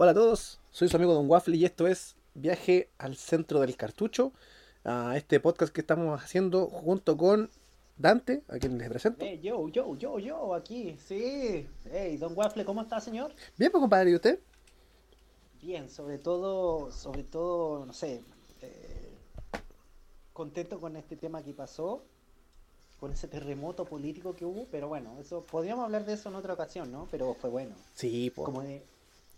[0.00, 3.76] Hola a todos, soy su amigo Don Waffle y esto es Viaje al Centro del
[3.76, 4.32] Cartucho,
[4.84, 7.50] a este podcast que estamos haciendo junto con
[7.96, 9.24] Dante, a quien les presento.
[9.24, 11.66] Eh, yo, yo, yo, yo, aquí, sí.
[11.90, 13.32] Hey, Don Waffle, ¿cómo está, señor?
[13.56, 14.38] Bien, pues compadre, ¿y usted?
[15.60, 18.22] Bien, sobre todo, sobre todo, no sé,
[18.62, 19.10] eh,
[20.32, 22.04] contento con este tema que pasó,
[23.00, 26.54] con ese terremoto político que hubo, pero bueno, eso podríamos hablar de eso en otra
[26.54, 27.08] ocasión, ¿no?
[27.10, 27.74] Pero fue bueno.
[27.94, 28.44] Sí, pues.
[28.46, 28.84] Como, de-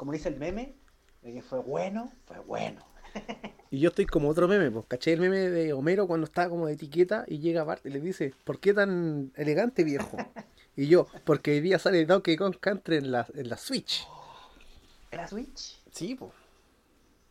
[0.00, 0.74] como dice el meme,
[1.20, 2.82] de que fue bueno, fue bueno.
[3.70, 6.66] Y yo estoy como otro meme, pues, ¿caché el meme de Homero cuando está como
[6.66, 10.16] de etiqueta y llega Bart y le dice, ¿por qué tan elegante viejo?
[10.74, 14.08] Y yo, porque hoy día sale Donkey Kong Country en la, en la Switch.
[15.10, 15.78] ¿Era Switch?
[15.92, 16.32] Sí, pues.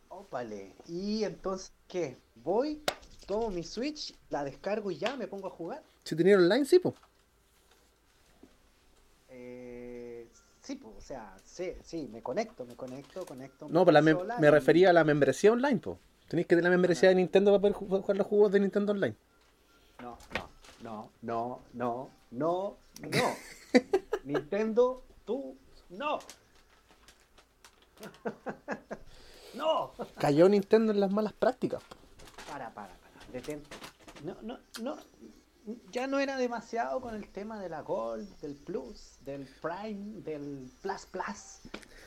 [0.08, 0.76] Ópale.
[0.86, 2.18] Y entonces, ¿qué?
[2.36, 2.82] Voy,
[3.26, 5.82] tomo mi Switch, la descargo y ya me pongo a jugar.
[6.04, 6.94] Si tenía online, sí, pues.
[9.30, 10.09] Eh,
[10.62, 13.68] sí, pues, o sea, sí, sí, me conecto, me conecto, conecto.
[13.68, 15.98] No, pues la me, me refería a la membresía online, pues.
[16.28, 18.92] Tenéis que tener la membresía de Nintendo para poder ju- jugar los juegos de Nintendo
[18.92, 19.16] Online.
[20.00, 20.48] No, no,
[20.82, 23.34] no, no, no, no, no.
[24.24, 25.56] Nintendo, tú,
[25.88, 26.20] no.
[29.54, 29.92] no.
[30.18, 31.82] Cayó Nintendo en las malas prácticas.
[32.48, 33.68] Para, para, para, detente.
[34.24, 34.96] No, no, no.
[35.90, 40.70] Ya no era demasiado con el tema de la Gold, del Plus, del Prime, del
[40.82, 41.60] Plus Plus.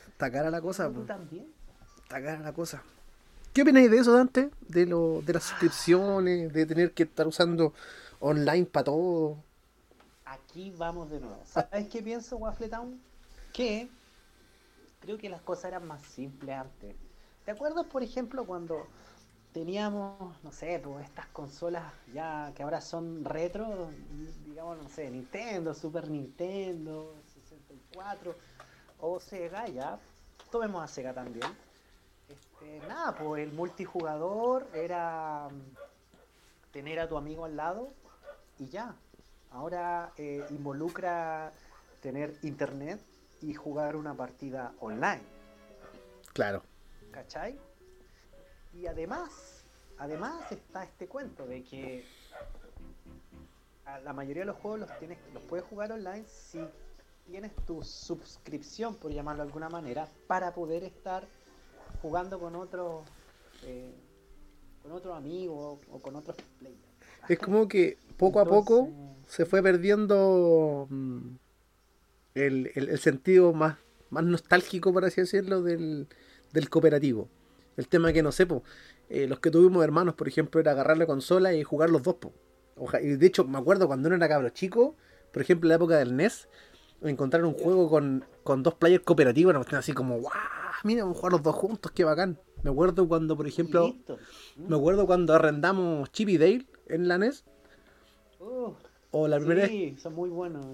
[0.08, 1.46] Está cara la cosa, ¿Tú también?
[2.02, 2.82] Está cara la cosa.
[3.52, 4.50] ¿Qué opináis de eso, Dante?
[4.68, 7.72] De, lo, de las suscripciones, de tener que estar usando
[8.20, 9.36] online para todo.
[10.24, 11.40] Aquí vamos de nuevo.
[11.44, 13.00] ¿Sabes qué pienso, Waffle Town?
[13.52, 13.88] Que
[15.00, 16.96] creo que las cosas eran más simples antes.
[17.44, 18.86] ¿Te acuerdas, por ejemplo, cuando
[19.54, 23.88] teníamos, no sé, pues estas consolas ya que ahora son retro,
[24.44, 28.34] digamos, no sé, Nintendo, Super Nintendo, 64
[28.98, 29.96] o Sega, ya?
[30.50, 31.46] Tomemos a Sega también.
[32.28, 37.94] Este, nada, pues el multijugador era mm, tener a tu amigo al lado
[38.58, 38.96] y ya.
[39.52, 41.52] Ahora eh, involucra
[42.02, 43.00] tener internet
[43.40, 45.22] y jugar una partida online,
[46.32, 46.62] Claro.
[47.12, 47.56] ¿cachai?
[48.76, 49.62] Y además,
[49.98, 52.04] además está este cuento de que
[54.02, 56.58] la mayoría de los juegos los tienes, los puedes jugar online si
[57.30, 61.24] tienes tu suscripción, por llamarlo de alguna manera, para poder estar
[62.02, 63.02] jugando con otros
[63.64, 63.92] eh,
[64.82, 66.78] con otro amigo o con otros players.
[67.28, 68.90] Es como que poco a poco
[69.26, 71.28] se fue perdiendo mm,
[72.34, 73.78] el, el- el sentido más,
[74.10, 76.06] más nostálgico, por así decirlo, del,
[76.52, 77.28] del cooperativo.
[77.76, 78.62] El tema que no sé, po,
[79.08, 82.14] eh, los que tuvimos hermanos, por ejemplo, era agarrar la consola y jugar los dos.
[82.16, 82.32] Po.
[82.76, 84.96] Oja- y de hecho, me acuerdo cuando uno era cabro chico,
[85.32, 86.48] por ejemplo, en la época del NES,
[87.02, 90.32] encontrar un juego con, con dos players cooperativos, era una así como, ¡guau!
[90.84, 92.38] Mira, vamos a jugar los dos juntos, qué bacán.
[92.62, 93.94] Me acuerdo cuando, por ejemplo.
[94.56, 94.68] Mm.
[94.68, 97.44] me acuerdo cuando arrendamos Chip y Dale en la NES,
[98.40, 98.72] Uh,
[99.10, 100.64] o la primera vez sí, son muy buenos.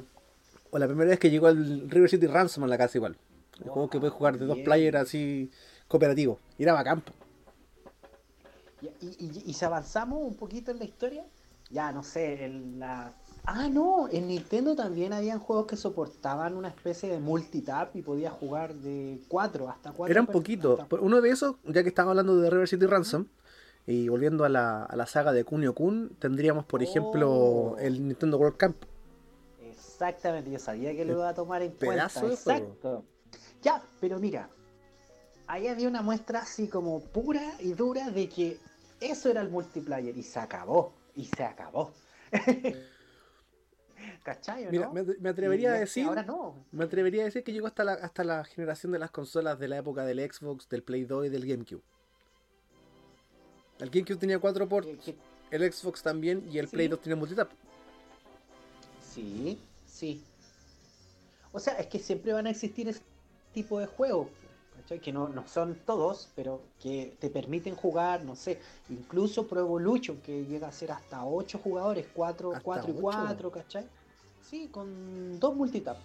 [0.70, 3.16] O la primera vez que llegó el River City Ransom a la casa igual.
[3.58, 5.50] El Wow, juego que puedes jugar de dos players así
[5.90, 6.38] cooperativos.
[6.56, 7.02] Y era bacán.
[8.80, 11.24] Y, y- y- y si avanzamos un poquito en la historia,
[11.70, 13.12] ya no sé, en la...
[13.44, 18.32] Ah, no, en Nintendo también habían juegos que soportaban una especie de multitap y podías
[18.34, 20.12] jugar de cuatro hasta cuatro.
[20.12, 20.78] Eran per- poquitos.
[20.80, 23.26] hasta- Uno de esos, ya que estamos hablando de River City Ransom,
[23.86, 27.76] y volviendo a la, a la saga de Kunio Kun, tendríamos, por ejemplo, Oh.
[27.78, 28.76] el Nintendo World Cup.
[29.70, 32.36] Exactamente, yo sabía que lo iba a tomar en Pedazo cuenta.
[32.36, 32.66] de juego.
[32.68, 33.04] Exacto.
[33.62, 34.48] Ya, pero mira,
[35.50, 38.58] ahí había una muestra así como pura y dura de que
[39.00, 41.92] eso era el multiplayer y se acabó, y se acabó.
[44.22, 44.92] ¿Cachai Mira, no?
[44.92, 46.06] me, me atrevería a decir.
[46.06, 46.54] Ahora no.
[46.72, 49.68] Me atrevería a decir que llegó hasta la, hasta la generación de las consolas de
[49.68, 51.82] la época del Xbox, del Play 2 y del GameCube.
[53.78, 54.88] El GameCube tenía cuatro ports,
[55.50, 56.90] el Xbox también, y el Play Sí.
[56.90, 57.50] 2 tenía multitap.
[59.12, 60.22] Sí, sí.
[61.52, 63.00] O sea, es que siempre van a existir ese
[63.52, 64.28] tipo de juegos,
[64.90, 65.00] ¿cachai?
[65.00, 68.58] Que no, no son todos, pero que te permiten jugar, no sé,
[68.88, 73.00] incluso Pro Evolution, que llega a ser hasta 8 jugadores, 4, ¿Hasta 4 y ocho?
[73.00, 73.86] 4, ¿cachai?
[74.42, 75.96] Sí, con dos multitap.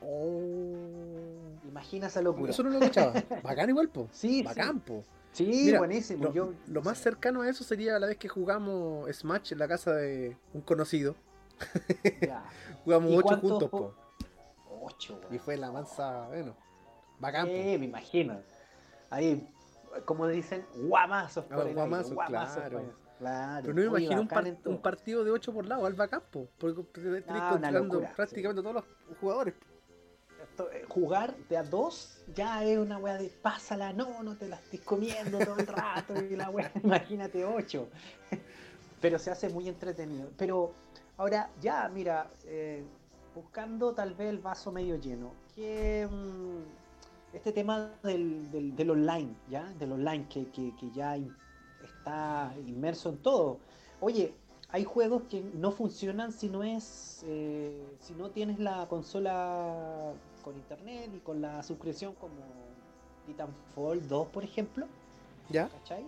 [0.00, 0.72] Oh.
[1.68, 2.50] Imagina esa locura.
[2.50, 3.12] Eso no lo cachaba.
[3.42, 4.08] Bacán igual, po.
[4.12, 5.04] Sí, Bacán, po.
[5.32, 6.24] Sí, Mira, buenísimo.
[6.24, 9.68] Lo, Yo, lo más cercano a eso sería la vez que jugamos Smash en la
[9.68, 11.14] casa de un conocido.
[12.20, 12.44] ya,
[12.84, 13.94] Jugamos ¿Y ocho juntos, po- po.
[14.84, 16.54] 8, Y fue la mansa, bueno.
[17.22, 17.46] Bacán.
[17.46, 18.40] Sí, me imagino.
[19.10, 19.48] Ahí,
[20.04, 22.82] como dicen, guamazos Ah, por el guamazos, guamazos claro.
[23.18, 23.62] claro.
[23.62, 26.48] Pero no me Muy imagino un, par- partido de 8 por lado, al bacán, po.
[26.58, 28.84] Porque te- te- tenés una controlando locura, prácticamente todos los
[29.20, 29.54] jugadores.
[30.72, 34.56] eh, jugar de a dos ya es una wea de pásala, no, no te la
[34.56, 37.88] estés comiendo todo el rato y la wea, imagínate ocho.
[39.00, 40.28] Pero se hace muy entretenido.
[40.36, 40.72] Pero
[41.18, 42.82] ahora ya, mira, eh,
[43.34, 46.81] buscando tal vez el vaso medio lleno, que mm,
[47.32, 49.64] este tema del, del, del online, ¿ya?
[49.78, 51.34] Del online que, que, que ya in-
[51.82, 53.58] está inmerso en todo.
[54.00, 54.34] Oye,
[54.68, 60.12] hay juegos que no funcionan si no es eh, si no tienes la consola
[60.42, 62.34] con internet y con la suscripción como
[63.26, 64.86] Titanfall 2 por ejemplo
[65.50, 65.68] ¿Ya?
[65.68, 66.04] ¿cachai?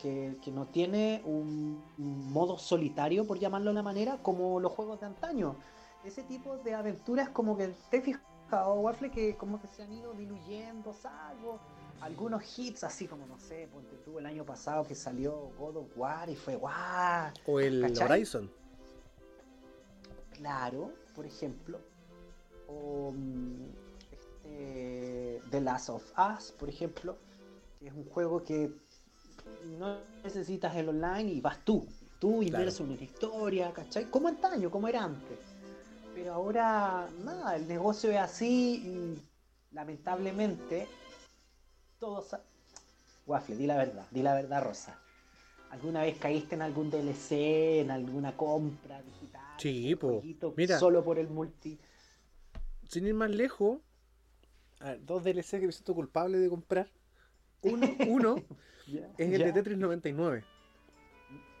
[0.00, 4.72] Que, que no tiene un, un modo solitario por llamarlo de una manera como los
[4.72, 5.56] juegos de antaño
[6.02, 8.00] ese tipo de aventuras como que te he
[8.50, 11.60] fijado Waffle que como que se han ido diluyendo salvo
[12.00, 15.86] algunos hits así como no sé ponte tú el año pasado que salió God of
[15.96, 18.10] War y fue guau O el ¿Cachai?
[18.10, 18.50] Horizon.
[20.32, 21.78] Claro, por ejemplo.
[22.66, 23.66] O mm,
[24.10, 27.18] este, The Last of Us, por ejemplo,
[27.78, 28.72] que es un juego que
[29.78, 31.86] no necesitas el online y vas tú.
[32.18, 34.06] Tú inmerso en una historia, ¿cachai?
[34.06, 35.38] Como antaño, como era antes.
[36.20, 40.86] Pero ahora, nada, el negocio es así y lamentablemente
[41.98, 42.36] todos...
[43.26, 44.98] Waffle, di la verdad, di la verdad, Rosa.
[45.70, 49.40] ¿Alguna vez caíste en algún DLC, en alguna compra digital?
[49.56, 50.08] Sí, un po.
[50.08, 50.78] jueguito Mira.
[50.78, 51.78] Solo por el multi.
[52.86, 53.78] Sin ir más lejos,
[54.80, 56.90] a ver, dos DLC que me siento culpable de comprar.
[57.62, 58.36] Uno, uno
[58.86, 59.46] Ya, es el ya.
[59.46, 60.44] de Tetris 99.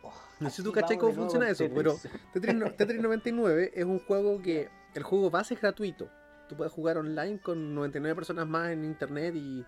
[0.02, 2.20] Oh, No sé si tú cachai cómo funciona eso, pero Tetris.
[2.32, 6.08] Tetris, no- Tetris 99 es un juego que el juego base es gratuito.
[6.48, 9.64] Tú puedes jugar online con 99 personas más en internet y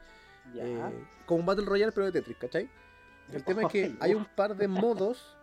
[0.54, 0.64] Ya.
[0.66, 0.80] eh,
[1.26, 2.68] como un Battle Royale pero de Tetris, ¿cachai?
[3.32, 5.36] El tema es que Ay, hay un par de modos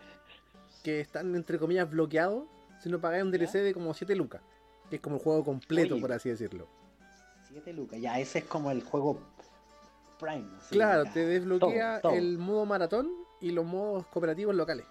[0.84, 2.44] que están entre comillas bloqueados
[2.82, 4.42] si no pagáis un DLC de como 7 lucas.
[4.90, 6.02] Que es como el juego completo, Oye.
[6.02, 6.68] por así decirlo.
[7.50, 8.00] 7 lucas.
[8.02, 9.20] Ya, ese es como el juego
[10.20, 10.48] Prime.
[10.70, 12.20] Claro, te desbloquea todo, todo.
[12.20, 13.10] el modo maratón
[13.42, 14.86] y los modos cooperativos locales.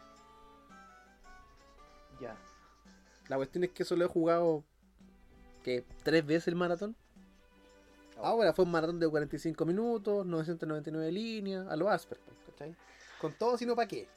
[2.21, 2.37] Ya.
[3.29, 4.65] La cuestión es que solo he jugado
[5.63, 6.97] que tres veces el maratón.
[8.19, 8.27] Oh.
[8.27, 12.75] Ahora fue un maratón de 45 minutos, 999 líneas, a lo Asper, pues, ¿cachai?
[13.21, 14.09] Con todo, sino para qué.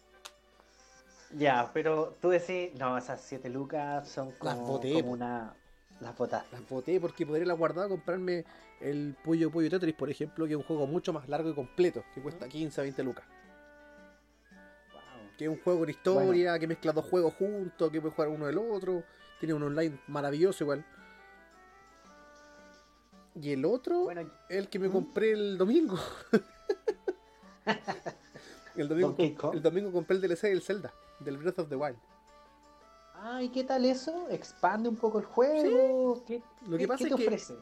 [1.37, 5.53] Ya, pero tú decís, no, esas 7 lucas son como, Las boté, como una.
[5.99, 6.49] Las botaste.
[6.51, 8.43] Las boté porque podría la guardado comprarme
[8.79, 12.03] el Puyo Puyo Tetris, por ejemplo, que es un juego mucho más largo y completo,
[12.13, 13.25] que cuesta 15 a 20 lucas.
[15.37, 18.45] Que es un juego de historia, que mezcla dos juegos juntos, que puedes jugar uno
[18.45, 19.03] del otro.
[19.39, 20.85] Tiene un online maravilloso igual.
[23.35, 24.91] Y el otro, Bueno, el que me ¿Mm?
[24.91, 25.97] compré el domingo.
[28.75, 31.97] el, domingo el compré el DLC del Zelda, del Breath of the Wild.
[33.15, 34.27] ay, ¿qué tal eso?
[34.29, 36.23] ¿Expande un poco el juego?
[36.25, 37.55] ¿Qué, Lo que qué- pasa qué es te que- ofrece?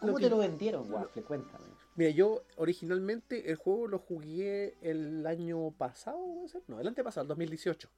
[0.00, 1.22] ¿Cómo lo te que- lo vendieron, Waffle?
[1.22, 1.64] Cuéntame.
[1.94, 6.62] Mira, yo originalmente el juego lo jugué el año pasado, ¿puede ser?
[6.66, 7.90] No, el antepasado, el 2018.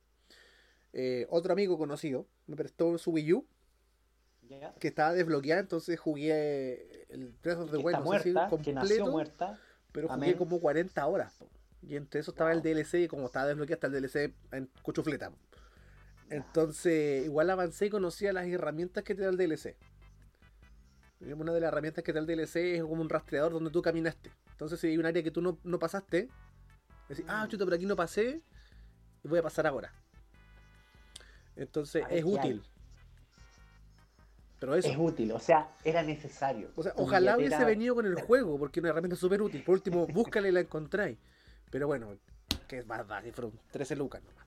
[0.93, 3.47] Eh, otro amigo conocido me prestó su Wii U,
[4.49, 4.75] Ya.
[4.81, 8.73] que estaba desbloqueada, entonces jugué el Breath of the Wild, no sé si muerta, que
[8.73, 9.61] nació completo, muerta.
[9.93, 10.37] pero jugué Amén.
[10.39, 11.35] como 40 horas.
[11.39, 11.49] po.
[11.83, 12.63] Y entre eso estaba el.
[12.63, 15.31] DLC, y como estaba desbloqueado hasta el DLC en cuchufleta.
[15.31, 15.37] po.
[16.31, 19.77] Entonces, igual avancé y conocía las herramientas que te da el DLC.
[21.21, 23.71] Digamos, Una de las herramientas que te da el DLC es como un rastreador donde
[23.71, 24.31] tú caminaste.
[24.51, 26.29] Entonces, si hay un área que tú no, no pasaste,
[27.09, 28.43] decís, ah, chuta, por aquí no pasé,
[29.23, 29.93] y voy a pasar ahora.
[31.57, 32.31] Entonces, ver es hay.
[32.31, 32.63] útil.
[34.59, 36.71] Pero eso, Es útil, o sea, era necesario.
[36.75, 39.63] o sea, ojalá hubiese venido con el juego, porque es una herramienta súper útil.
[39.63, 41.19] Por último, búscala y la encontráis.
[41.71, 42.17] Pero bueno,
[42.69, 44.47] que es más bajo, fueron 13 lucas nomás.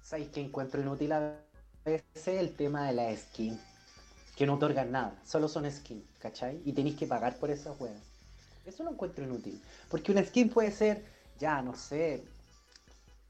[0.00, 1.36] ¿Sabéis que encuentro inútil a
[1.84, 3.58] veces el tema de la skin?
[4.36, 6.60] Que no otorgan nada, solo son skins, ¿cachai?
[6.64, 8.02] Y tenéis que pagar por esas weas.
[8.66, 9.60] Eso lo encuentro inútil.
[9.90, 11.04] Porque una skin puede ser,
[11.38, 12.24] ya, no sé,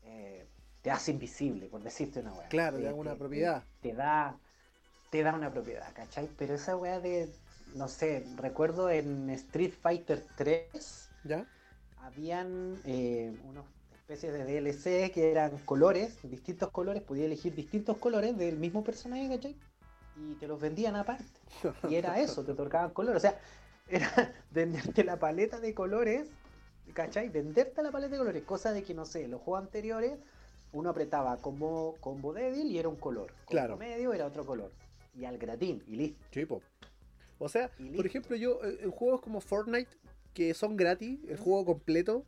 [0.05, 0.47] eh,
[0.83, 2.49] te hace invisible, por decirte una wea.
[2.49, 3.63] Claro, te da una propiedad.
[3.81, 4.37] Te, da,
[5.11, 6.29] te da una propiedad, ¿cachai?
[6.39, 7.29] Pero esa wea de,
[7.75, 11.47] no sé, recuerdo en Street Fighter 3 ¿Ya?
[11.99, 18.37] habían eh, unas especies de DLC que eran colores, distintos colores, podías elegir distintos colores
[18.37, 19.57] del mismo personaje, ¿cachai?
[20.17, 21.25] Y te los vendían aparte.
[21.89, 23.19] Y era eso, te otorgaban colores.
[23.19, 23.39] O sea,
[23.89, 26.29] era venderte la paleta de colores,
[26.93, 27.29] ¿cachai?
[27.29, 30.19] Venderte la paleta de colores, cosa de que, no sé, los juegos anteriores
[30.73, 33.29] uno apretaba como combo débil y era un color.
[33.29, 33.77] Combo Claro.
[33.77, 34.73] medio era otro color.
[35.17, 36.25] Y al gratín, y listo.
[36.33, 36.63] Sí, po.
[37.39, 39.91] O sea, por ejemplo, yo eh, en juegos como Fortnite,
[40.33, 42.25] que son gratis, el juego completo,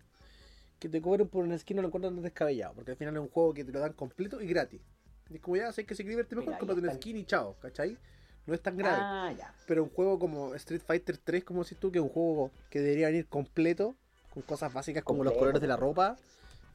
[0.79, 3.23] que te cobren por una skin no lo encuentro tan descabellado, porque al final es
[3.23, 4.81] un juego que te lo dan completo y gratis.
[5.31, 7.57] Y es como ya, sé que se quiere verte mejor, está el- skin y chao,
[7.61, 7.97] ¿cachai?
[8.47, 8.99] no es tan grave.
[9.01, 9.53] Ah, ya.
[9.67, 12.81] Pero un juego como Street Fighter 3, como decís tú, que es un juego que
[12.81, 13.97] debería venir completo,
[14.33, 16.17] con cosas básicas como los colores de la ropa,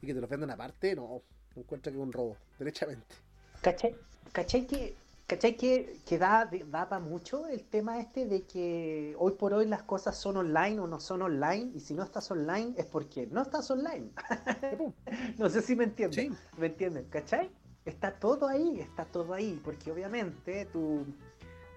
[0.02, 1.22] y que te los vendan aparte, no,
[1.56, 3.14] encuentro que es un robo, derechamente.
[3.62, 3.96] ¿Cachai?
[4.32, 9.32] ¿Cachai que, cachai que, que da, da para mucho el tema este de que hoy
[9.32, 11.70] por hoy las cosas son online o no son online?
[11.74, 14.10] Y si no estás online es porque no estás online.
[15.38, 16.20] no sé si me entiendes.
[16.20, 16.32] Sí.
[16.58, 17.06] ¿Me entiendes?
[17.08, 17.50] ¿Cachai?
[17.84, 21.04] Está todo ahí, está todo ahí, porque obviamente tú,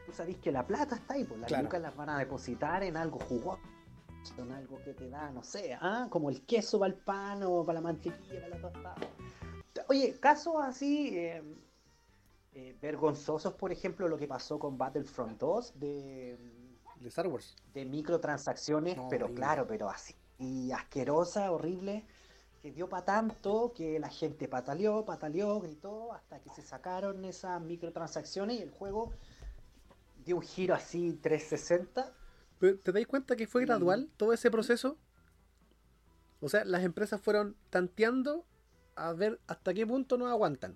[0.05, 1.63] tú sabes que la plata está ahí, pues las Claro.
[1.63, 3.59] lucas las van a depositar en algo jugoso,
[4.37, 6.07] en algo que te da, no sé, ¿ah?
[6.09, 8.95] como el queso para el pan o para la mantequilla, para la tostada.
[9.87, 11.43] Oye, casos así eh,
[12.53, 16.37] eh, vergonzosos, por ejemplo, lo que pasó con Battlefront 2 de,
[16.99, 17.55] De Star Wars.
[17.73, 19.41] de microtransacciones, No, pero horrible.
[19.41, 22.05] claro, pero así, y asquerosa, horrible,
[22.65, 27.61] que dio para tanto que la gente pataleó, pataleó, gritó, hasta que se sacaron esas
[27.61, 29.13] microtransacciones y el juego
[30.25, 32.11] dio un giro así 360.
[32.57, 34.97] Pero, ¿Te dais cuenta que fue gradual todo ese proceso?
[36.41, 38.47] O sea, las empresas fueron tanteando
[38.95, 40.75] a ver hasta qué punto nos aguantan.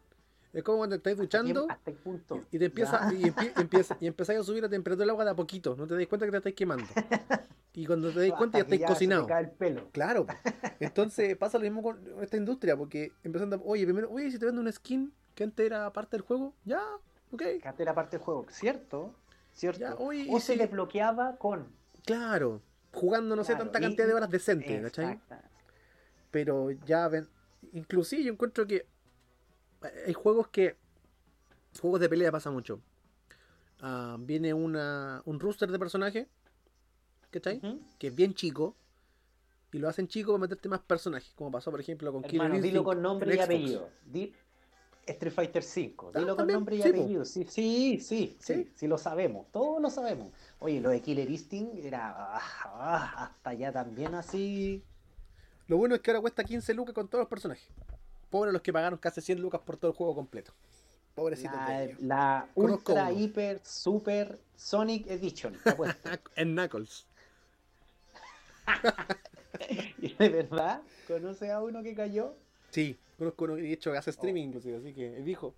[0.54, 2.46] Es como cuando estáis duchando ¿Hasta qué punto?
[2.52, 5.32] y te empieza, y, empie- empieza, y empezáis a subir la temperatura del agua de
[5.32, 5.76] a poquito.
[5.76, 6.86] No te dais cuenta que te estáis quemando.
[7.74, 9.28] Y cuando te dais cuenta ya que estáis cocinado.
[9.28, 9.90] cae el pelo.
[9.92, 10.26] Claro.
[10.80, 14.46] Entonces pasa lo mismo con esta industria, porque empezando, a- oye, primero, oye, si te
[14.46, 16.82] vendo una skin que antes era parte del juego, ya,
[17.32, 17.44] ok.
[17.58, 19.14] Fíjate la parte del juego, ¿cierto?
[19.54, 19.80] ¿Cierto?
[19.80, 21.68] Ya, oye, o se si- desbloqueaba con.
[22.06, 22.62] Claro.
[22.92, 25.06] Jugando, no sé, tanta y- cantidad de horas decente, ¿cachai?
[25.14, 25.44] Exacta.
[26.32, 27.28] Pero ya ven.
[27.74, 28.86] Inclusive yo encuentro que
[30.08, 30.76] hay juegos que.
[31.80, 32.82] Juegos de pelea pasa mucho.
[33.82, 36.28] Ah, viene una, un rooster de personajes.
[37.32, 37.58] ¿Cachai?
[37.58, 37.80] Ujú.
[37.98, 38.76] Que es bien chico.
[39.72, 41.32] Y lo hacen chico para meterte más personajes.
[41.36, 43.90] Como pasó, por ejemplo, con Killer Hermano, dilo Instinct con nombre y apellido.
[44.06, 44.34] Di
[45.06, 46.12] Street Fighter 5.
[46.14, 47.26] Ah, Dilo con también, nombre y sí, apellido.
[47.26, 48.72] Sí, sí, sí, sí, Sí.
[48.76, 49.48] sí, lo sabemos.
[49.52, 50.32] Todos lo sabemos.
[50.60, 54.84] Oye, lo de Killer Instinct era ah, ah, hasta allá también así.
[55.68, 57.68] Lo bueno es que ahora cuesta 15 lucas con todos los personajes.
[58.32, 60.54] Pobres los que pagaron casi 100 lucas por todo el juego completo.
[61.16, 63.20] Pobrecitos de La, la Ultra, uno.
[63.20, 65.58] Hyper, Super Sonic Edition.
[66.36, 67.06] En Knuckles.
[70.00, 70.82] ¿Y de verdad?
[71.08, 72.36] ¿Conoce a uno que cayó?
[72.72, 75.54] Sí, conozco uno que de hecho hace streaming inclusive, así que dijo.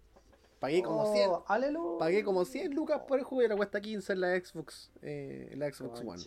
[0.60, 1.32] Pagué como Oh, 100.
[1.48, 1.98] aleluya.
[1.98, 5.50] Pagué como 100 lucas por el juego y ahora cuesta 15 en la Xbox, eh,
[5.52, 6.24] en la Xbox One.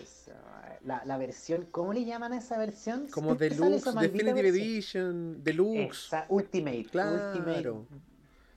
[0.82, 3.06] La, la versión, ¿cómo le llaman a esa versión?
[3.12, 4.56] Como Deluxe, Definitive versión.
[4.56, 6.06] Edition, Deluxe.
[6.08, 6.84] Esa, Ultimate.
[6.90, 7.28] Claro.
[7.38, 7.86] Ultimate.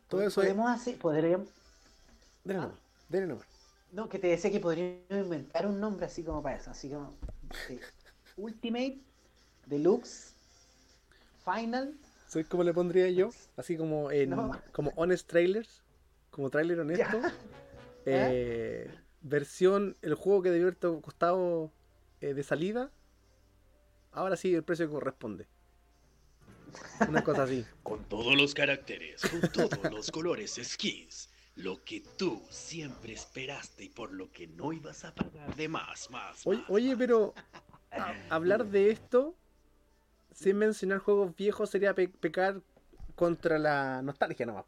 [0.08, 0.48] Todo eso es.
[0.48, 1.48] Podemos hacer, podríamos,
[2.44, 2.62] Dele Ah.
[2.64, 2.80] nomás,
[3.10, 3.46] dele nomás.
[3.92, 7.14] no, que te decía que podríamos inventar un nombre así como para eso, así como
[8.38, 9.00] Ultimate,
[9.66, 10.34] Deluxe,
[11.44, 13.30] Final, ¿Sabes cómo le pondría yo?
[13.56, 14.52] Así como en No.
[14.74, 15.82] como Honest Trailers,
[16.30, 17.22] como trailer honesto.
[18.06, 21.72] Eh, versión, el juego que debió haber costado
[22.22, 22.92] eh, de salida.
[24.12, 25.48] Ahora sí el precio que corresponde.
[27.08, 27.66] Una cosa así.
[27.84, 31.30] Con todos los caracteres, con todos los colores, skins.
[31.56, 36.10] Lo que tú siempre esperaste y por lo que no ibas a pagar de más,
[36.12, 36.46] más.
[36.46, 36.98] Oye, más, oye más.
[36.98, 37.34] pero
[38.30, 39.36] hablar de esto
[40.34, 42.62] sin mencionar juegos viejos sería pe- pecar
[43.16, 44.66] contra la nostalgia nomás.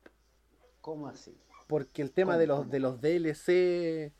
[0.82, 1.38] ¿cómo así?
[1.68, 4.12] Porque el tema de los, de los DLC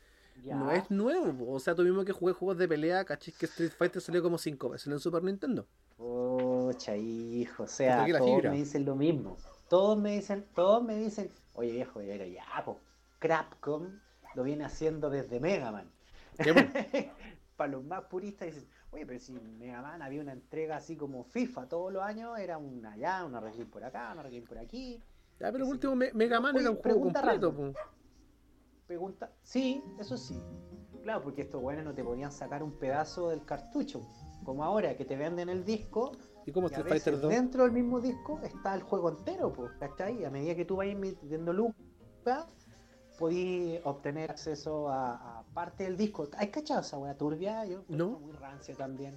[0.44, 0.54] Ya.
[0.54, 1.52] no es nuevo.
[1.52, 4.38] O sea, tú mismo que jugué juegos de pelea, cachis que Street Fighter salió como
[4.38, 5.66] 5 veces en el Super Nintendo.
[5.96, 9.36] Pocha, hijo, o sea, todos me dicen lo mismo.
[9.68, 12.78] Todos me dicen, todos me dicen, oye viejo, pero ya, po,
[13.18, 13.98] Crapcom
[14.34, 15.90] lo viene haciendo desde Mega Man.
[16.38, 16.60] ¿Qué, po?
[17.60, 20.96] Para los más puristas dicen, oye, pero si en Mega Man había una entrega así
[20.96, 24.56] como FIFA todos los años, era una allá, una región por acá, una región por
[24.56, 25.04] aquí.
[25.38, 27.74] Ya, pero por último, Me- Mega Man Oye, era un juego completo.
[28.86, 30.40] Pregunta, sí, eso sí.
[31.02, 34.00] Claro, porque estos buenos no te podían sacar un pedazo del cartucho.
[34.42, 36.12] Como ahora, que te venden el disco
[36.46, 37.30] ¿Y como Y a Street veces Fighter 2?
[37.30, 40.24] dentro del mismo disco está el juego entero, pues, ¿cachai?
[40.24, 42.46] A medida que tú vayas metiendo lucas,
[43.20, 46.26] podís obtener acceso a, a parte del disco.
[46.38, 47.66] ¿Hay cachado esa wea turbia?
[47.66, 48.18] Yo No.
[48.18, 49.16] muy rancia también.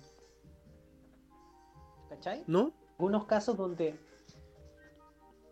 [2.10, 2.44] ¿Cachai?
[2.46, 2.74] ¿No?
[3.00, 3.96] Algunos casos donde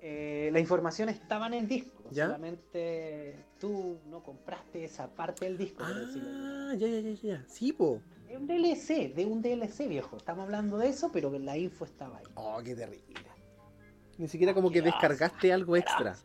[0.02, 2.26] eh, la información estaba en el disco, ¿Ya?
[2.26, 5.92] solamente tú no compraste esa parte del disco, por.
[5.96, 7.46] Ah, ya, ya, ya, ya.
[7.48, 8.02] Sí, po.
[8.28, 10.18] Es un DLC, de un DLC viejo.
[10.18, 12.26] Estamos hablando de eso, pero la info estaba ahí.
[12.36, 13.16] Oh, qué terrible.
[14.18, 16.16] Ni siquiera como que descargaste algo extra.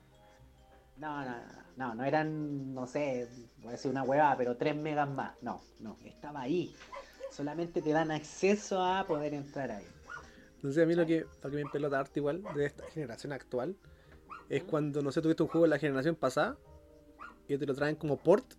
[0.97, 3.29] No, no, no, no, no eran, no sé,
[3.59, 5.35] voy a decir una huevada, pero 3 megas más.
[5.43, 6.75] No, no, estaba ahí.
[7.31, 9.87] Solamente te dan acceso a poder entrar ahí.
[10.57, 13.77] Entonces a mí lo que, lo que me pelota harto igual de esta generación actual
[14.49, 16.57] es cuando, no sé, tuviste un juego de la generación pasada
[17.47, 18.55] y te lo traen como port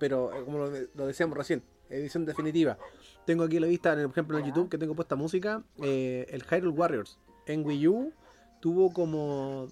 [0.00, 2.76] pero eh, como lo, lo decíamos recién, edición definitiva.
[3.24, 4.46] Tengo aquí la vista, por ejemplo, en.
[4.46, 8.12] YouTube que tengo puesta música, eh, el Hyrule Warriors en Wii U
[8.58, 9.68] tuvo como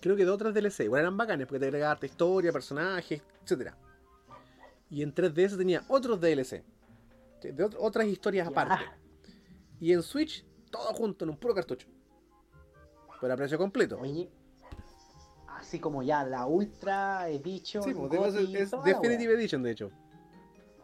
[0.00, 3.22] creo que dos o tres DLC, igual eran bacanes porque te agregaba harta historia, personajes,
[3.42, 3.76] etcétera.
[4.90, 6.64] Y en 3DS tenía otros DLC,
[7.42, 8.50] de de ot- otras historias Ya.
[8.50, 8.84] aparte.
[9.78, 11.86] Y en Switch, todo junto en un puro cartucho.
[13.20, 13.98] Pero a precio completo.
[14.00, 14.28] Oye,
[15.48, 17.82] así como ya la Ultra Edition.
[17.84, 19.90] Sí, pues, GOTY, es la Definitive Edition, de hecho.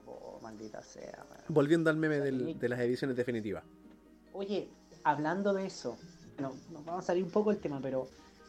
[0.06, 1.24] Oh, maldita sea.
[1.48, 3.64] Volviendo al meme del- de las ediciones definitivas.
[4.32, 4.68] Oye,
[5.02, 5.96] hablando de eso,
[6.38, 8.08] no, nos vamos a salir un poco del tema, pero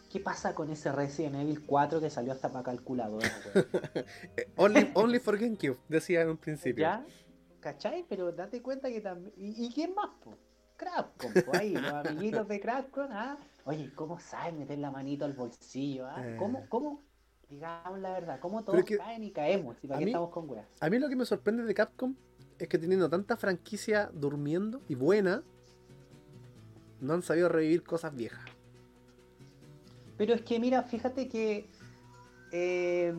[0.10, 3.30] ¿qué pasa con ese Resident Evil 4 que salió hasta para calculadora?
[4.38, 6.82] Eh, only, only for GameCube, decía en un principio.
[6.84, 7.06] ¿Ya?
[7.60, 8.06] ¿Cachai?
[8.08, 9.34] Pero date cuenta que también.
[9.38, 10.38] ¿Y, y quién más, po?
[10.78, 13.38] Crapcom, po, ahí, los amiguitos de Crapcom, ¿ah?
[13.66, 16.22] Oye, ¿cómo saben meter la manito al bolsillo, ah?
[16.26, 16.36] Eh.
[16.38, 17.02] ¿Cómo, cómo?
[17.50, 19.78] Digamos la verdad, ¿cómo todos que caen y caemos?
[19.82, 20.68] ¿Y para qué mí- estamos con weas?
[20.82, 22.16] A mí lo que me sorprende de Capcom
[22.60, 25.44] es que teniendo tanta franquicia durmiendo y buena,
[27.00, 28.44] no han sabido revivir cosas viejas.
[30.18, 31.70] Pero es que mira, fíjate que
[32.52, 33.14] eh,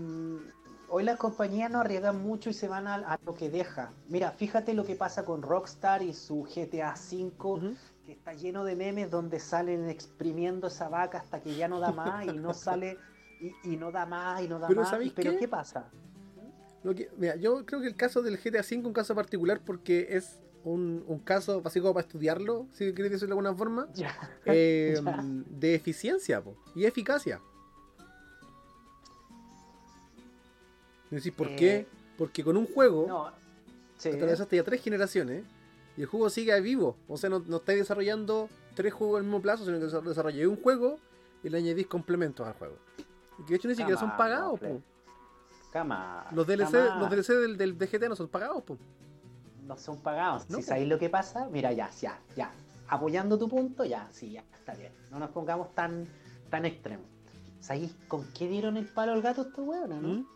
[0.88, 3.92] hoy las compañías no arriesgan mucho y se van a, a lo que deja.
[4.08, 8.74] Mira, fíjate lo que pasa con Rockstar y su GTA V, que está lleno de
[8.74, 12.98] memes donde salen exprimiendo esa vaca hasta que ya no da más y no sale
[13.40, 14.90] y, y no da más y no da Pero más.
[14.90, 15.38] ¿sabéis Pero qué?
[15.38, 15.48] qué?
[15.48, 15.88] pasa?
[16.84, 19.60] Lo que, mira, yo creo que el caso del GTA V es un caso particular
[19.64, 23.88] porque es un, un caso así como para estudiarlo, si queréis decirlo de alguna forma,
[24.46, 25.00] eh,
[25.50, 27.40] de eficiencia po, y eficacia.
[31.10, 31.86] Decís, ¿por Eh, qué?
[32.18, 33.32] Porque con un juego No.
[33.96, 34.10] Sí.
[34.10, 35.44] atravesaste ya tres generaciones
[35.96, 36.96] y el juego sigue vivo.
[37.08, 40.46] O sea, no, no estáis desarrollando tres juegos al mismo plazo, sino que desa- desarrolláis
[40.46, 40.98] un juego
[41.42, 42.76] y le añadís complementos al juego.
[43.38, 44.68] Y que de hecho ni siquiera son pagados, Waffle.
[44.74, 44.82] po.
[45.72, 46.26] Cama.
[46.32, 46.98] Los DLC, cama.
[47.00, 48.78] los DLC del, del de GTA no son pagados, po.
[49.68, 50.48] No son pagados.
[50.50, 50.68] No, si po.
[50.68, 52.50] sabéis lo que pasa, mira, ya, ya, ya.
[52.88, 54.90] Apoyando tu punto, ya, sí, ya, está bien.
[55.10, 56.06] No nos pongamos tan,
[56.50, 57.06] tan extremos.
[57.60, 60.08] ¿Sabéis con qué dieron el palo al gato estos hueones, no?
[60.08, 60.26] ¿Mm?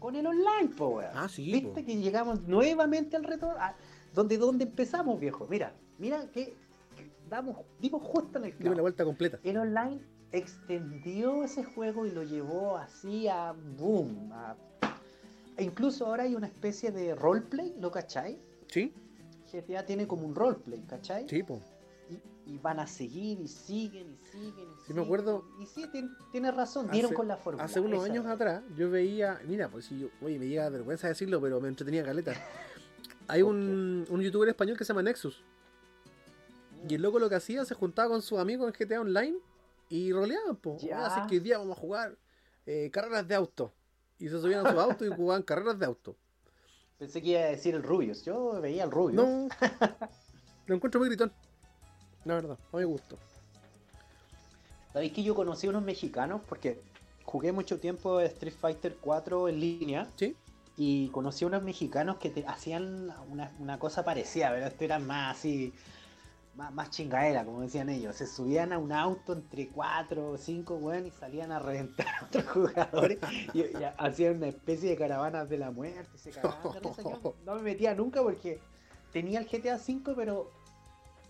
[0.00, 1.10] Con el online, po, weón.
[1.14, 1.86] Ah, sí, Viste po.
[1.86, 3.50] que llegamos nuevamente al reto.
[3.50, 3.74] a-
[4.14, 5.46] donde, donde empezamos, viejo.
[5.50, 6.56] Mira, mira que,
[6.96, 8.76] que damos, dimos justo en el Dime clavo.
[8.76, 9.38] la vuelta completa.
[9.44, 10.00] El online
[10.32, 14.30] extendió ese juego y lo llevó así a boom.
[14.32, 14.56] a-
[15.56, 18.38] E incluso ahora hay una especie de roleplay, ¿lo cachai?
[18.68, 18.92] ¿Sí?
[19.52, 21.26] GTA tiene como un roleplay, ¿cachai?
[21.28, 21.60] Sí, po.
[22.10, 24.48] Y, y van a seguir y siguen y siguen.
[24.48, 25.04] Y Sí, me siguen.
[25.04, 27.64] acuerdo- Y sí, tien- tienes razón, dieron Hace- con la fórmula.
[27.64, 31.40] Hace unos años atrás yo veía, mira, pues si yo, oye, me llega vergüenza decirlo,
[31.40, 32.32] pero me entretenía caleta.
[33.28, 35.42] Hay ¿Por un, un youtuber español que se llama Nexus.
[36.88, 39.36] Y el loco lo que hacía, se juntaba con sus amigos en GTA Online
[39.88, 40.58] y roleaban.
[40.78, 41.06] Ya.
[41.06, 42.16] Así que hoy día vamos a jugar
[42.66, 43.72] eh, carreras de auto.
[44.18, 46.16] Y se subían a su auto y jugaban carreras de auto.
[46.98, 48.24] Pensé que iba a decir el Rubius.
[48.24, 49.22] Yo veía el Rubius.
[49.22, 49.48] No.
[50.66, 51.32] lo encuentro muy gritón.
[52.24, 53.18] La verdad, a mi gusto.
[54.92, 56.40] ¿Sabéis que yo conocí a unos mexicanos?
[56.48, 56.80] Porque
[57.24, 60.08] jugué mucho tiempo Street Fighter 4 en línea.
[60.16, 60.34] ¿Sí?
[60.78, 64.98] Y conocí a unos mexicanos que te hacían una, una cosa parecida, pero esto era
[64.98, 65.72] más así,
[66.56, 68.16] más, más chingadera, como decían ellos.
[68.16, 72.24] Se subían a un auto entre cuatro o cinco, weón, y salían a reventar a
[72.24, 73.18] otros jugadores
[73.52, 76.18] y, y hacían una especie de caravanas de la muerte.
[76.18, 77.02] Se cagaban de risa.
[77.02, 78.60] Yo no me metía nunca porque
[79.12, 80.50] tenía el GTA V, pero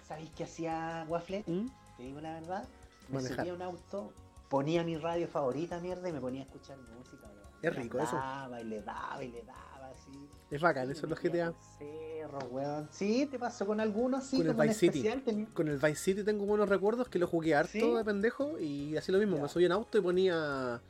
[0.07, 1.45] ¿sabéis qué hacía Waffle?
[1.47, 1.67] ¿Mm?
[1.97, 2.69] Te digo la verdad,
[3.09, 3.39] me Manejar.
[3.39, 4.12] subía a un auto,
[4.49, 7.46] ponía mi radio favorita, mierda, y me ponía a escuchar música, weón.
[7.62, 8.16] Es rico eso.
[8.16, 10.29] andaba, Y le daba, y le daba, así.
[10.51, 11.53] Es bacán, Sí, eso es los GTA.
[11.79, 12.88] Cerro, weón.
[12.92, 15.47] Sí, te pasó con algunos, sí, Con el Vice City.
[15.53, 17.90] Con el Vice City tengo buenos recuerdos que lo jugué harto ¿Sí?
[17.95, 19.42] de pendejo y así lo mismo, Ya.
[19.42, 20.81] me subía en auto y ponía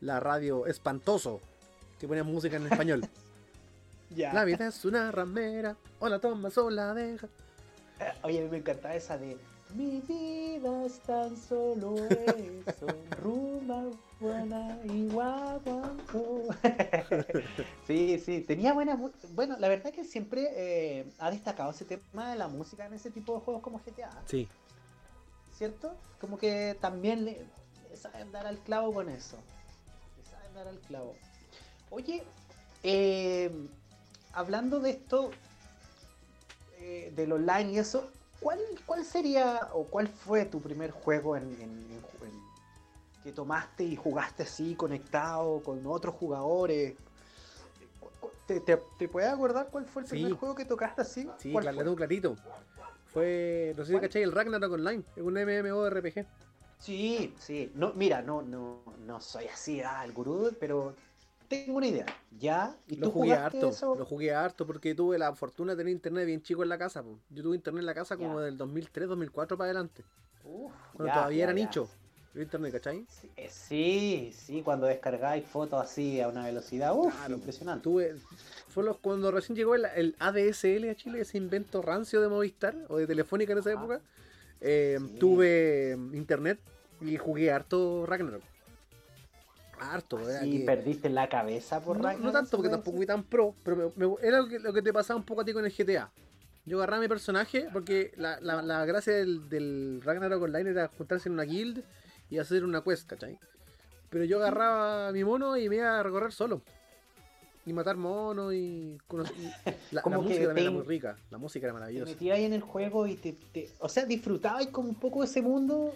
[0.00, 1.40] la radio espantoso,
[2.00, 3.02] que ponía música en español.
[4.10, 4.32] Ya.
[4.32, 7.28] La vida es una ramera, o la tomas o la dejas.
[7.98, 9.36] Eh, Oye, a mí me encantaba esa de
[9.74, 12.86] Mi vida es tan solo eso,
[13.18, 13.84] rumba
[14.18, 16.48] buena y guaguancó".
[17.86, 18.98] Sí, sí, tenía buena
[19.34, 23.10] Bueno, la verdad que siempre eh, ha destacado ese tema de la música en ese
[23.10, 24.48] tipo de juegos como GTA, Sí,
[25.52, 25.96] ¿cierto?
[26.20, 27.46] Como que también le,
[27.88, 29.38] le saben dar al clavo con eso.
[30.16, 31.14] Le saben dar al clavo.
[31.90, 32.24] Oye,
[32.82, 33.50] eh,
[34.32, 35.30] hablando de esto,
[36.78, 41.44] eh, del online y eso, ¿cuál, ¿cuál sería o cuál fue tu primer juego en,
[41.60, 41.86] en-
[43.22, 46.94] que tomaste y jugaste así, conectado con otros jugadores?
[47.98, 50.14] ¿Cu- cu- ¿Te, te, te puedes acordar cuál fue el Sí.
[50.14, 51.28] primer juego que tocaste así?
[51.38, 51.96] sí, ¿Cuál claro, fue?
[51.96, 52.36] clarito.
[53.12, 56.26] Fue, no sé si cachai, el Ragnarok Online, es un MMORPG.
[56.78, 57.72] Sí, sí.
[57.74, 60.94] No, mira, no, no, no soy así, ah, el gurú, pero
[61.48, 62.06] tengo una idea.
[62.38, 62.76] ¿Ya?
[62.88, 63.94] ¿Y Lo tú jugué harto, eso?
[63.96, 67.02] lo jugué harto porque tuve la fortuna de tener internet bien chico en la casa.
[67.02, 67.18] po.
[67.30, 70.04] Yo tuve internet en la casa como del 2003, 2004 para adelante.
[70.44, 71.64] Uf, Cuando ya, todavía ya, era ya.
[71.64, 71.88] nicho.
[72.34, 73.06] El internet, ¿cachai?
[73.08, 77.82] Sí, eh, Sí, sí, cuando descargáis fotos así a una velocidad, uff, Claro, impresionante.
[77.82, 78.14] Tuve,
[78.68, 82.76] fue los- cuando recién llegó el, el ADSL a Chile, ese invento rancio de Movistar
[82.88, 83.74] o de Telefónica en esa Ah.
[83.74, 84.00] época.
[84.60, 85.18] eh, Sí.
[85.18, 86.58] Tuve internet
[87.00, 88.42] y jugué harto Ragnarok.
[89.80, 93.24] Harto, ¿Y que- perdiste la cabeza por no, Ragnarok, no tanto, porque tampoco fui tan
[93.24, 95.52] pro, pero me- me- era lo que, lo que te pasaba un poco a ti
[95.52, 96.10] con el GTA.
[96.64, 100.88] Yo agarraba a mi personaje, porque la, la- la gracia del, del Ragnarok Online era
[100.88, 101.84] juntarse en una guild
[102.30, 103.38] y hacer una quest, ¿cachai?
[104.10, 106.62] Pero yo agarraba a mi mono y me iba a recorrer solo.
[107.66, 108.96] Y matar monos y...
[109.90, 112.12] la, Como la que música también te- era muy rica, la música era Te maravillosa.
[112.12, 115.42] metías ahí en el juego y te, te- O sea, disfrutabas como un poco ese
[115.42, 115.92] mundo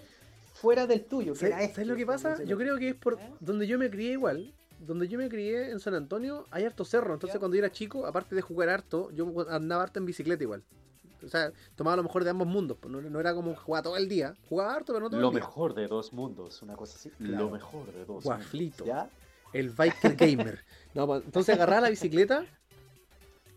[0.61, 1.35] fuera del tuyo.
[1.35, 2.43] Que era ¿Sabes, este, sabes lo que pasa?
[2.45, 3.33] Yo creo que es por ¿Eh?
[3.41, 4.53] donde yo me crié igual.
[4.81, 7.13] Donde yo me crié en San Antonio hay harto cerro.
[7.15, 7.39] Entonces Ya.
[7.39, 10.63] cuando yo era chico, aparte de jugar harto, yo andaba harto en bicicleta igual.
[11.23, 12.79] O sea, tomaba lo mejor de ambos mundos.
[12.81, 14.35] pues, no, no era como jugar todo el día.
[14.49, 15.41] Jugaba harto, pero no todo Lo el día.
[15.45, 17.11] mejor de dos mundos, una cosa así.
[17.11, 17.45] Claro.
[17.45, 18.87] Lo mejor de dos Guaflito.
[18.87, 19.11] ¿Ya?
[19.53, 20.61] El biker gamer.
[20.95, 22.47] No, pues, entonces agarraba la bicicleta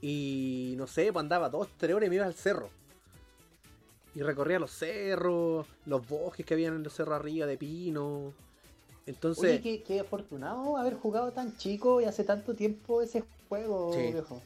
[0.02, 2.70] y no sé, pues andaba dos, tres horas y me iba al cerro.
[4.15, 8.34] Y recorría los cerros, los bosques que habían en el cerro arriba de pino.
[9.06, 13.91] Entonces, Oye, qué, qué afortunado haber jugado tan chico y hace tanto tiempo ese juego,
[13.93, 14.12] Sí.
[14.12, 14.41] viejo.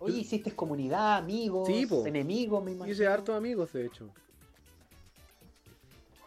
[0.00, 2.92] Oye, Yo- hiciste comunidad, amigos, Sí, enemigos, me imagino.
[2.92, 4.08] hice hartos amigos, de hecho.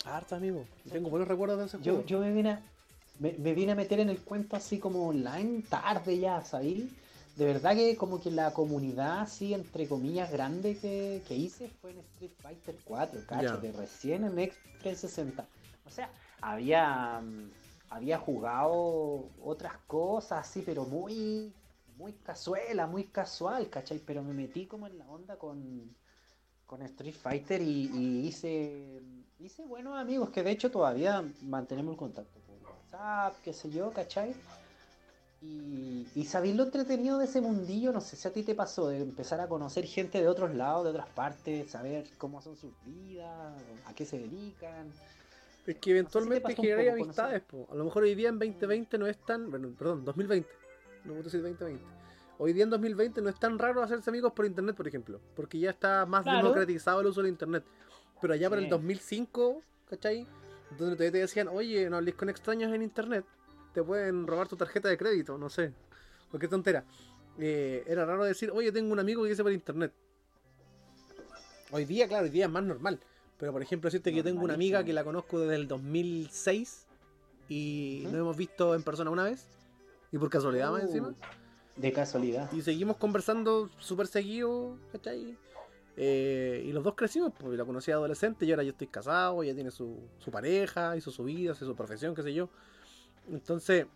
[0.06, 0.67] Hartos amigos.
[0.91, 2.06] Tengo buenos recuerdos de ese Yo, juego.
[2.08, 2.62] yo me, vine a,
[3.19, 6.84] me, me vine a meter en el cuento así como online tarde ya, ¿sabes?
[7.36, 11.91] De verdad que como que la comunidad así, entre comillas, grande que, que hice fue
[11.91, 15.48] en Street Fighter 4, cállate, recién en Xbox 360.
[15.86, 17.52] O sea, había, mm,
[17.89, 21.52] había jugado otras cosas así, pero muy,
[21.98, 23.98] muy casuela, muy casual, ¿cachai?
[23.98, 25.96] Pero me metí como en la onda con,
[26.67, 29.02] con Street Fighter y, y hice,
[29.39, 33.91] hice buenos amigos que de hecho todavía mantenemos el contacto por WhatsApp, qué sé yo,
[33.91, 34.36] ¿cachai?
[35.45, 38.88] Y, y sabéis lo entretenido de ese mundillo, no sé si a ti te pasó,
[38.88, 42.71] de empezar a conocer gente de otros lados, de otras partes, saber cómo son sus
[42.86, 43.53] vidas,
[43.86, 44.88] a qué se dedican.
[45.67, 47.41] Es que eventualmente con amistades.
[47.43, 47.67] po.
[47.71, 49.49] A lo mejor hoy día en 2020 no es tan.
[49.49, 50.47] Bueno, perdón, 2020.
[51.06, 51.84] No puedo decir 2020.
[52.38, 55.19] Hoy día en 2020 no es tan raro hacerse amigos por internet, por ejemplo.
[55.36, 56.39] Porque ya está más Claro.
[56.39, 57.63] democratizado el uso del internet.
[58.21, 58.71] Pero allá para el Sí.
[58.71, 60.27] 2005, ¿cachai?
[60.77, 63.25] Donde todavía te decían, oye, no hables con extraños en internet.
[63.74, 65.74] Te pueden robar tu tarjeta de crédito, no sé.
[66.30, 66.84] Cualquier tontera.
[67.40, 69.92] Eh, era raro decir, oye, tengo un amigo que dice por internet.
[71.72, 73.00] Hoy día, claro, hoy día es más normal.
[73.40, 76.86] Pero por ejemplo, decirte que yo tengo una amiga que la conozco desde el 2006
[77.50, 78.12] y Ujú.
[78.12, 79.48] nos hemos visto en persona una vez.
[80.12, 81.16] Y por casualidad más Uh, encima.
[81.76, 82.52] De casualidad.
[82.54, 85.36] Y seguimos conversando súper seguido, ¿cachai?
[85.98, 89.56] Eh, y los dos crecimos, pues la conocí adolescente y ahora yo estoy casado, ella
[89.56, 92.50] tiene su, su pareja, hizo su vida, hace su profesión, qué sé yo.
[93.28, 93.88] Entonces,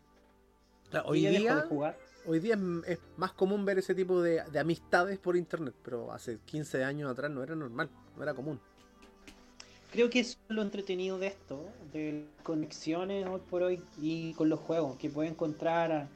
[0.89, 1.97] claro, hoy ¿Y ella dejó día, jugar?
[2.23, 2.61] hoy día es,
[2.97, 7.11] es más común ver ese tipo de, de amistades por internet, pero hace 15 años
[7.11, 8.61] atrás no era normal, no era común.
[9.89, 14.49] Creo que eso es lo entretenido de esto, de conexiones hoy por hoy y con
[14.49, 16.11] los juegos, que puede encontrar a,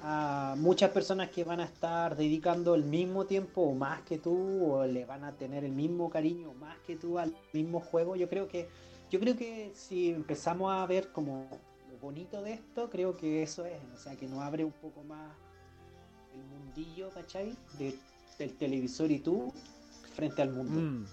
[0.00, 4.72] a muchas personas que van a estar dedicando el mismo tiempo o más que tú,
[4.74, 8.16] o le van a tener el mismo cariño o más que tú al mismo juego.
[8.16, 8.70] Yo creo que,
[9.10, 11.65] yo creo que si empezamos a ver como
[12.06, 15.32] bonito de esto, creo que eso es, o sea, que nos abre un poco más
[16.34, 17.56] el mundillo, ¿cachai?
[17.78, 17.98] De-
[18.38, 19.52] del televisor y tú
[20.14, 20.80] frente al mundo.
[20.80, 21.04] Mm,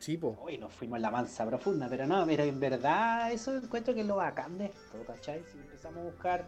[0.00, 0.36] Sí, po.
[0.42, 4.00] Hoy nos fuimos en la mansa profunda, pero no, pero en verdad eso encuentro que
[4.00, 5.42] es lo bacán de esto, ¿cachai?
[5.50, 6.46] Si empezamos a buscar,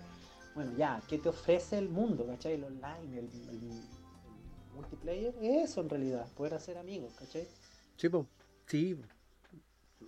[0.54, 2.54] bueno, ya, ¿qué te ofrece el mundo, ¿cachai?
[2.54, 3.82] El online, el, el- el
[4.74, 7.46] multiplayer, eso en realidad, poder hacer amigos, ¿cachai?
[7.96, 8.26] Sí, po.
[8.66, 9.00] Sí.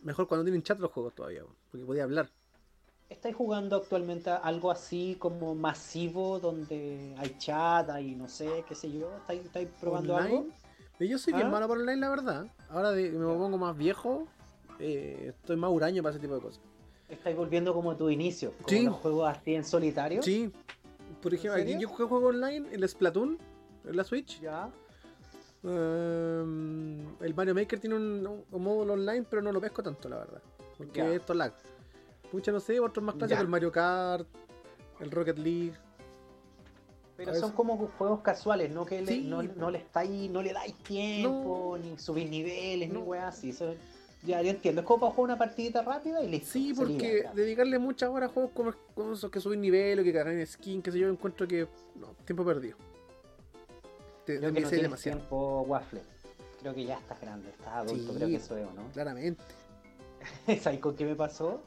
[0.02, 2.28] Mejor cuando tienen chat los juegos todavía, po, porque podía hablar.
[3.08, 8.92] ¿Estáis jugando actualmente algo así como masivo donde hay chat, hay no sé, qué sé
[8.92, 9.10] yo?
[9.16, 10.46] ¿Estáis, estáis probando Online, algo?
[11.00, 11.50] Yo soy bien ¿Ah?
[11.50, 12.46] malo por online, la verdad.
[12.68, 14.26] Ahora de, me pongo más viejo,
[14.78, 16.60] eh, estoy más huraño para ese tipo de cosas.
[17.08, 18.52] ¿Estáis volviendo como a tu inicio?
[18.62, 18.84] Como Sí.
[18.84, 20.22] los juegos así en solitario?
[20.22, 20.52] Sí,
[21.22, 23.38] por ejemplo, aquí yo juego online, el Splatoon,
[23.86, 24.38] en la Switch.
[24.40, 24.70] Ya.
[25.64, 30.18] Ehm, el Mario Maker tiene un, un módulo online, pero no lo pesco tanto, la
[30.18, 30.42] verdad.
[30.76, 31.14] Porque Ya.
[31.14, 31.54] esto lag.
[32.32, 33.42] Mucha no sé, otros más clásicos, Ya.
[33.42, 34.26] el Mario Kart,
[35.00, 35.74] el Rocket League.
[37.16, 40.74] Pero son como juegos casuales, no que le, no, no le estáis, no le dais
[40.84, 43.00] tiempo, ni subir niveles, No.
[43.00, 43.52] ni weas así.
[43.52, 43.74] Son,
[44.24, 44.80] Ya, yo entiendo.
[44.82, 46.50] Es como para jugar una partidita rápida y listo.
[46.52, 47.32] Sí, porque libera.
[47.34, 50.82] dedicarle muchas horas a juegos como, como esos que suben nivel o que cargan skin,
[50.82, 51.66] que sé yo, encuentro que.
[51.96, 52.76] No, tiempo perdido.
[54.24, 55.18] Te, Creo que no demasiado.
[55.18, 56.02] tiempo, Waffle.
[56.60, 58.16] Creo que ya estás grande, estás adulto, Sí.
[58.16, 58.88] creo que eso es, ¿o ¿no?
[58.92, 59.42] Claramente.
[60.60, 61.62] ¿Sabes con qué me pasó?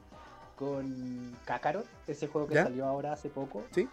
[0.61, 2.65] Con Kakarot, ese juego que ¿Ya?
[2.65, 3.63] salió ahora hace poco.
[3.71, 3.89] Sí.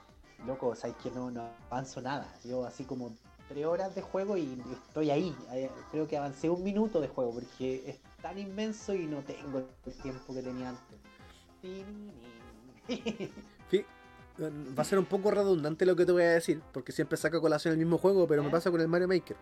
[0.47, 2.31] Loco, sabes que no, no avanzo nada.
[2.45, 3.11] Yo así como
[3.49, 5.35] tres horas de juego y estoy ahí.
[5.55, 9.67] Eh, Creo que avancé un minuto de juego porque es tan inmenso y no tengo
[9.87, 10.99] el tiempo que tenía antes.
[13.71, 13.85] Sí,
[14.39, 17.41] va a ser un poco redundante lo que te voy a decir, porque siempre saca
[17.41, 18.53] colación el mismo juego, pero me ¿Eh?
[18.53, 19.37] pasa con el Mario Maker.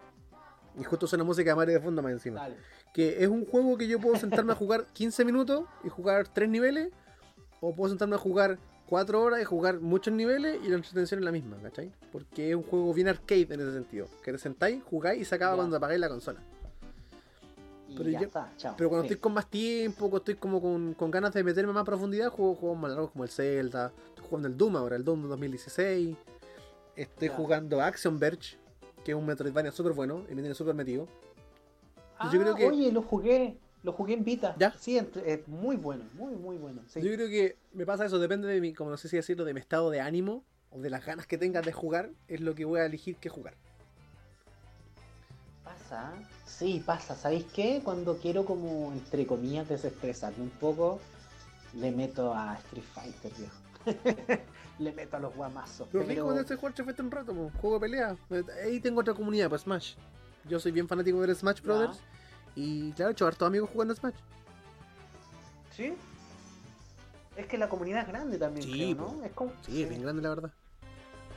[0.79, 2.41] Y justo suena música de Mario de fondo más encima.
[2.41, 2.57] Dale.
[2.95, 6.49] Que es un juego que yo puedo sentarme a jugar 15 minutos y jugar 3
[6.49, 6.91] niveles,
[7.61, 11.25] o puedo sentarme a jugar 4 horas y jugar muchos niveles y la entretención es
[11.25, 11.90] la misma, ¿cachai?
[12.12, 14.07] Porque es un juego bien arcade en ese sentido.
[14.23, 15.57] Que te sentáis, jugáis y se acaba Ya.
[15.57, 16.40] cuando apagáis la consola.
[17.88, 18.75] Y Pero ya yo- está, chao.
[18.77, 19.12] Pero cuando Sí.
[19.14, 22.55] estoy con más tiempo, cuando estoy como con, con ganas de meterme más profundidad, juego
[22.55, 23.92] juegos más largos como el Zelda.
[24.09, 26.16] Estoy jugando el Doom ahora, el Doom 2016.
[26.97, 27.35] Estoy Ya.
[27.35, 28.57] jugando Action Verge,
[29.05, 31.07] que es un Metroidvania súper bueno y me tiene súper metido.
[32.19, 34.55] Ah, yo creo que- Oye, lo jugué, lo jugué en Vita.
[34.59, 34.75] ¿Ya?
[34.79, 36.83] Sí, es, muy bueno, muy, muy bueno.
[36.89, 37.01] sí.
[37.01, 39.55] Yo creo que me pasa eso, depende de mi, como no sé si decirlo, de
[39.55, 42.65] mi estado de ánimo o de las ganas que tengas de jugar, es lo que
[42.65, 43.55] voy a elegir que jugar.
[45.62, 46.12] Pasa,
[46.47, 47.15] sí, pasa.
[47.15, 47.81] ¿Sabéis qué?
[47.83, 51.01] Cuando quiero como, entre comillas, desestresarme un poco,
[51.75, 53.57] le meto a Street Fighter, viejo.
[54.79, 55.89] le meto a los guamazos.
[55.93, 58.17] Pero, rico de este juego Street Fighter un rato, juego de pelea.
[58.65, 59.95] Ahí tengo otra comunidad, pues Smash.
[60.49, 61.93] Yo soy bien fanático de Smash Ya.
[62.57, 64.14] Y claro, hecho hartos amigos jugando Smash.
[65.73, 65.92] ¿Sí?
[67.37, 69.25] Es que la comunidad es grande también, Sí, creo, ¿no?
[69.25, 69.53] Es como...
[69.66, 70.51] Sí, es bien grande la verdad.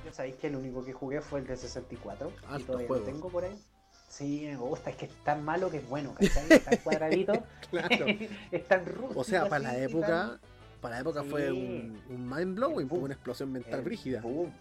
[0.06, 2.30] Yo sabéis que el único que jugué fue el de 64.
[2.32, 3.06] y Alto todavía juego.
[3.06, 3.60] lo tengo por ahí.
[4.08, 6.46] Sí, me gusta, es que es tan malo que es bueno, ¿cachai?
[6.54, 7.34] Es tan cuadradito,
[7.70, 8.06] Claro.
[8.52, 9.20] es tan rústico.
[9.20, 10.40] O sea, para la y época,
[10.82, 13.04] para la época fue un, un mind blowing, Boom.
[13.04, 14.22] una explosión mental tan- brígida.
[14.22, 14.52] boom.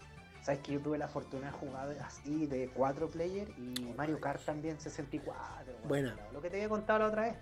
[0.49, 4.43] Sabes que yo tuve la fortuna de jugar así de 4 player y Mario Kart
[4.43, 5.37] también 64.
[5.67, 5.87] weón.
[5.87, 6.15] Buena.
[6.33, 7.35] Lo que te había contado la otra vez.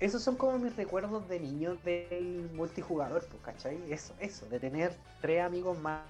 [0.00, 3.90] Esos son como mis recuerdos de niño del multijugador, pues, ¿cachai?
[3.90, 6.02] Eso, eso, de tener tres amigos más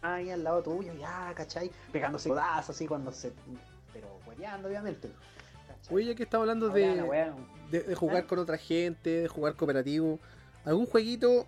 [0.00, 1.70] ahí al lado tuyo, ya, ¿cachai?
[1.92, 3.30] Pegándose codazos así cuando se.
[3.92, 5.10] Pero hueveando, obviamente.
[5.68, 5.94] ¿cachai?
[5.94, 7.30] Oye, ya que estaba hablando de,
[7.70, 8.26] de jugar ¿Ah?
[8.26, 10.18] con otra gente, de jugar cooperativo,
[10.64, 11.46] ¿algún jueguito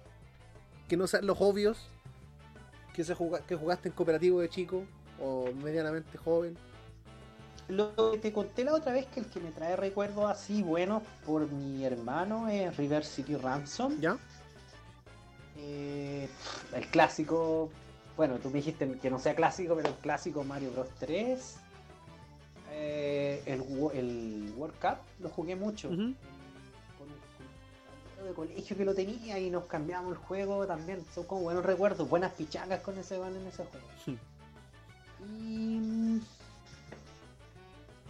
[0.88, 1.88] que no sean los obvios
[2.98, 4.82] que, se juga- que jugaste en cooperativo de chico
[5.22, 6.56] o medianamente joven?
[7.68, 11.04] Lo que te conté la otra vez que el que me trae recuerdos así buenos
[11.24, 14.00] por mi hermano es River City Ransom.
[14.00, 14.18] ¿Ya?
[15.58, 16.28] Eh,
[16.74, 17.70] el clásico,
[18.16, 21.56] bueno, tú me dijiste que no sea clásico, pero el clásico Mario Bros 3.
[22.72, 25.88] Eh, el, wo- el World Cup lo jugué mucho.
[28.28, 31.04] De colegio que lo tenía y nos cambiamos el juego también.
[31.14, 33.86] Son como buenos recuerdos, buenas pichangas con ese van en ese juego.
[34.04, 34.18] Sí.
[35.26, 36.20] Y.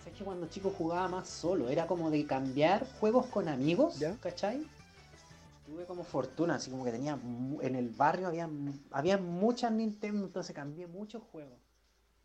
[0.04, 4.16] sé que cuando chico jugaba más solo, era como de cambiar juegos con amigos, ¿Ya?
[4.16, 4.66] ¿cachai?
[5.66, 7.18] Tuve como fortuna, así como que tenía.
[7.60, 8.48] En el barrio había,
[8.90, 11.58] había muchas Nintendo, entonces cambié muchos juegos.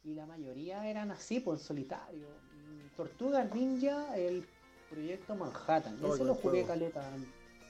[0.03, 2.27] Y la mayoría eran así, pues en solitario.
[2.97, 4.45] Tortuga Ninja, el
[4.89, 5.95] proyecto Manhattan.
[5.95, 6.67] Ese lo jugué juego.
[6.67, 7.10] caleta,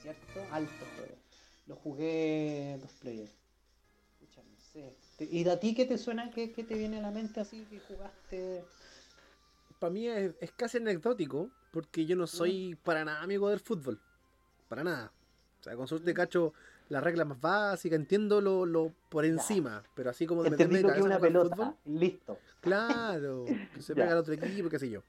[0.04, 0.46] ¿cierto?
[0.52, 1.16] Alto juego.
[1.66, 3.32] Lo jugué dos players.
[4.20, 4.94] Pucha, no sé.
[5.16, 6.30] Te- ¿Y a ti qué te suena?
[6.30, 8.64] ¿Qué, qué te viene a la mente así que jugaste?
[9.78, 13.98] Para mí es, es casi anecdótico porque yo no soy para nada amigo del fútbol.
[14.68, 15.10] Para nada.
[15.60, 16.52] O sea, con suerte cacho
[16.90, 20.92] las reglas más básicas, entiendo lo, lo por encima, pero así como de meterme Entendí
[20.92, 21.56] de cabeza una pelota.
[21.56, 22.38] fútbol, Listo.
[22.60, 25.02] claro, que se pega al otro equipo, qué sé yo.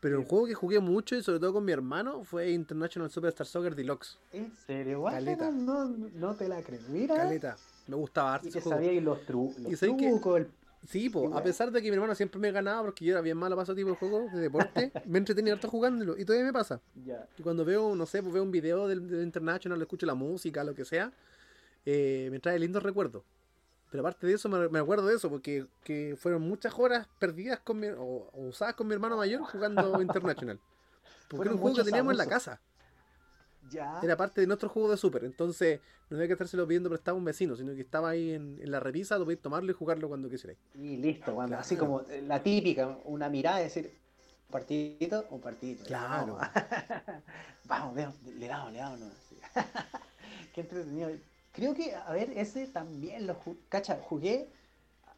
[0.00, 3.46] Pero un juego que jugué mucho y sobre todo con mi hermano fue International Superstar
[3.46, 4.16] Soccer Deluxe.
[4.32, 5.02] ¿En serio?
[5.04, 5.50] Caleta.
[5.50, 6.80] No, no, te la creo.
[6.88, 7.16] Mira.
[7.16, 7.56] Caleta.
[7.88, 10.38] Me gustaba harto Y que sabíais los, tru Y que- trucos.
[10.40, 10.48] el-
[10.86, 13.36] Sí, po, a pesar de que mi hermano siempre me ganaba porque yo era bien
[13.36, 16.52] malo para ese tipo de juegos de deporte, me entretenía harto jugándolo y todavía me
[16.52, 16.80] pasa.
[17.04, 17.26] Ya.
[17.36, 20.62] Y cuando veo, no sé, pues veo un video del, del International, escucho la música,
[20.62, 21.12] lo que sea,
[21.84, 23.24] eh, me trae lindos recuerdos.
[23.90, 27.60] Pero aparte de eso, me, me acuerdo de eso, porque que fueron muchas horas perdidas
[27.60, 30.60] con mi, o, o usadas con mi hermano mayor jugando International.
[31.28, 32.60] Porque era un juego que teníamos en la casa.
[33.70, 34.00] Ya.
[34.02, 35.24] Era parte de nuestro juego de Super.
[35.24, 38.58] Entonces, no había que estárselo pidiendo prestado a un vecino, sino que estaba ahí en,
[38.62, 40.58] en la repisa, tú podías tomarlo y jugarlo cuando quisierais.
[40.74, 41.60] Y listo, cuando, Claro.
[41.60, 43.92] así como eh, la típica, una mirada y decir,
[44.46, 45.84] un partidito, un partidito.
[45.84, 46.38] Claro.
[47.64, 49.00] Vamos, vamos, le damos, le damos.
[49.00, 49.06] ¿no?
[50.54, 51.10] Qué entretenido.
[51.58, 54.48] Creo que, a ver, ese también lo jugué, cacha, jugué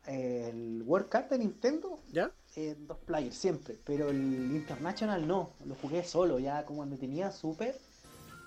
[0.07, 2.33] el World Cup de Nintendo ¿Ya?
[2.57, 7.31] en dos players siempre, pero el International no, lo jugué solo, ya como cuando tenía
[7.31, 7.79] Super,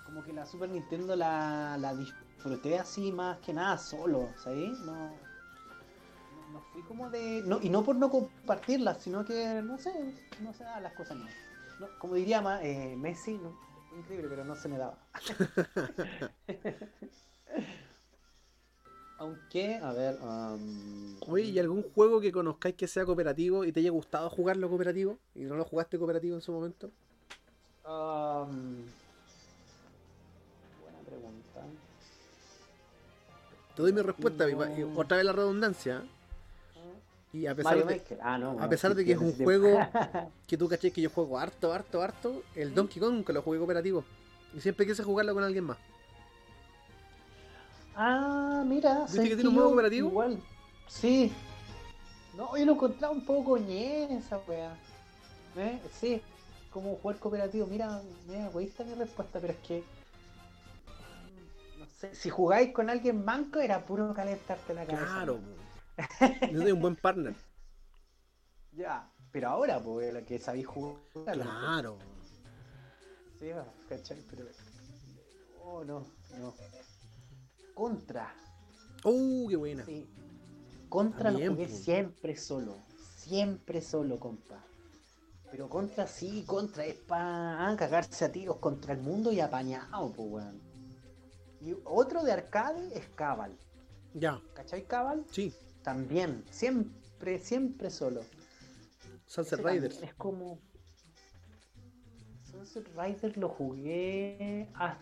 [0.07, 4.79] como que la Super Nintendo la, la disfruté así más que nada solo, ¿sabes?
[4.79, 5.11] No,
[6.73, 7.43] fui como de...
[7.45, 9.93] No, y no por no compartirla, sino que, no sé,
[10.41, 11.25] no se daban las cosas no.
[11.79, 13.55] No, como diría eh, Messi, no,
[13.99, 14.97] increíble, pero no se me daba.
[19.19, 20.17] Aunque, a ver...
[20.21, 24.67] um, Oye, ¿y algún juego que conozcáis que sea cooperativo y te haya gustado jugarlo
[24.67, 26.87] cooperativo y no lo jugaste cooperativo en su momento?
[27.85, 28.83] Um,
[30.81, 31.61] buena pregunta.
[33.75, 34.99] Te doy mi respuesta, No.
[34.99, 36.03] otra vez la redundancia.
[37.31, 38.19] Y a pesar Mario de.
[38.21, 38.59] Ah, no.
[38.61, 39.79] a pesar de que es un juego
[40.47, 43.57] que tú caché que yo juego harto, harto, harto, el Donkey Kong nunca lo jugué
[43.57, 44.03] cooperativo.
[44.55, 45.77] Y siempre quise jugarlo con alguien más.
[47.95, 49.01] Ah, mira.
[49.01, 50.09] ¿Viste ¿sabes que tiene un modo Yo cooperativo?
[50.09, 50.39] Igual.
[50.87, 51.31] Sí.
[52.35, 54.75] No, yo lo encontraba un poco ñe esa wea.
[55.55, 55.79] ¿Eh?
[55.91, 56.21] Sí,
[56.71, 57.67] como jugar cooperativo.
[57.67, 59.83] Mira, me egoísta mi respuesta, pero es que.
[61.77, 65.05] No sé, si jugáis con alguien manco era puro calentarte la cabeza.
[65.05, 66.27] Claro, ¿no?
[66.41, 67.35] necesito un buen partner.
[68.75, 70.95] Ya, pero ahora, pues, la que sabéis jugar.
[71.31, 71.99] Claro.
[73.39, 74.17] Sí, va, ¿cachai?
[74.27, 74.45] Pero.
[75.63, 76.07] Oh, no,
[76.39, 76.53] no.
[77.73, 78.33] Contra.
[79.03, 79.85] Uh, qué buena.
[79.85, 80.07] Sí.
[80.89, 81.75] Contra lo También, jugué po.
[81.75, 82.77] siempre solo.
[83.17, 84.63] Siempre solo, compa.
[85.49, 90.29] Pero contra sí, contra es para cagarse a tiros contra el mundo y apañado, pues,
[90.31, 90.61] weón.
[91.61, 93.55] Y otro de arcade es Cabal.
[94.13, 95.25] Ya, ¿Cachai Cabal?
[95.31, 95.53] sí.
[95.83, 98.21] También, siempre, siempre solo.
[99.25, 100.01] Sunset Riders.
[100.01, 100.59] Es como.
[102.49, 104.69] Sunset Riders lo jugué.
[104.75, 104.97] ah,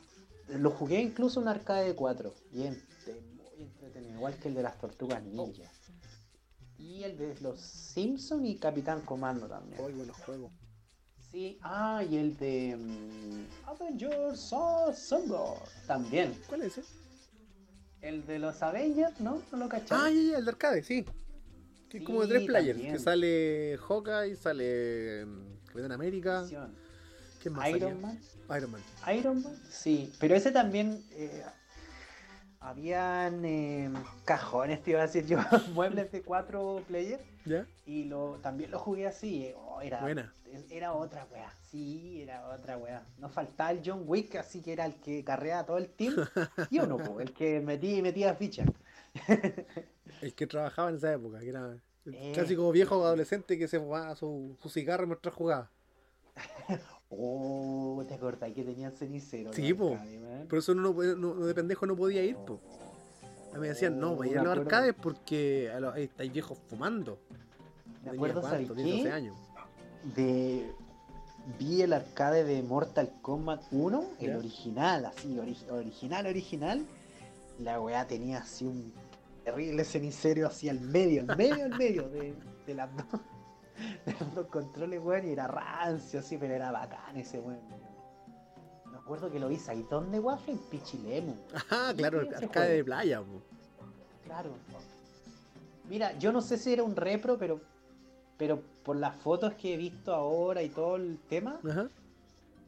[0.57, 2.33] lo jugué incluso en arcade de 4.
[2.53, 4.13] Y ente- muy entretenido.
[4.15, 5.63] Igual que el de las tortugas ninja.
[6.77, 9.81] Y el de los Simpson y Capitán Comando también.
[9.81, 10.51] Muy buenos juegos.
[11.31, 15.37] Sí, ah, y el de mm, Avengers Assemble
[15.87, 16.33] también.
[16.49, 16.87] ¿Cuál es ese?
[18.01, 19.41] El de los Avengers, ¿no?
[19.51, 19.97] ¿No lo cachai?
[20.01, 21.05] Ah, ya, ya, el de arcade, sí.
[21.87, 22.77] Que es como de tres players.
[22.77, 22.93] también.
[22.93, 26.47] Que sale Hawkeye, sale mm, Capitán América.
[27.41, 27.69] ¿Qué más?
[27.69, 28.01] Iron?
[28.01, 28.19] Man.
[28.57, 28.81] Iron Man.
[29.17, 31.43] Iron Man, sí, pero ese también eh,
[32.59, 33.89] habían eh,
[34.25, 35.37] cajones, te iba a decir yo,
[35.73, 37.65] muebles de cuatro players ¿Ya?
[37.85, 40.33] y lo también lo jugué así, eh, oh, era, Buena.
[40.69, 43.03] era otra wea, sí, era otra wea.
[43.17, 46.13] No faltaba el John Wick, así que era el que carreaba todo el team,
[46.69, 48.67] y uno, po, el que metía metía fichas.
[50.21, 51.75] El que trabajaba en esa época, que era
[52.05, 52.31] Eh.
[52.33, 55.69] clásico viejo adolescente que se fumaba su, su cigarro mientras jugaba.
[57.11, 59.51] Oh, ¿te acordás que tenían cenicero?
[59.53, 59.97] Sí, po.
[60.49, 62.59] Por eso uno, no no- de pendejo no podía ir, po.
[63.51, 66.03] A mí me decían, no, voy a ir a los arcades porque a los, ahí
[66.03, 67.19] estáis viejos fumando.
[68.05, 69.11] Me acuerdo, ¿sabes cuánto, 10, 12 qué?
[69.11, 69.35] años.
[70.15, 70.71] de
[71.59, 76.85] vi el arcade de Mortal Kombat 1, el original, así, ori- original, original.
[77.59, 78.93] La weá tenía así un
[79.43, 82.33] terrible cenicero así al medio, al medio, al medio de,
[82.65, 83.19] de las dos,
[84.35, 87.59] los controles, weón, y era rancio, así, pero era bacán ese weón.
[88.91, 91.35] Me acuerdo que lo vi Saitón de Waffle en Pichilemu.
[91.71, 92.69] Ah, claro, arcade juego.
[92.73, 93.41] de playa, po.
[94.25, 94.51] Claro.
[95.89, 97.59] Mira, yo no sé si era un repro, pero,
[98.37, 101.87] pero por las fotos que he visto ahora y todo el tema, Ajá.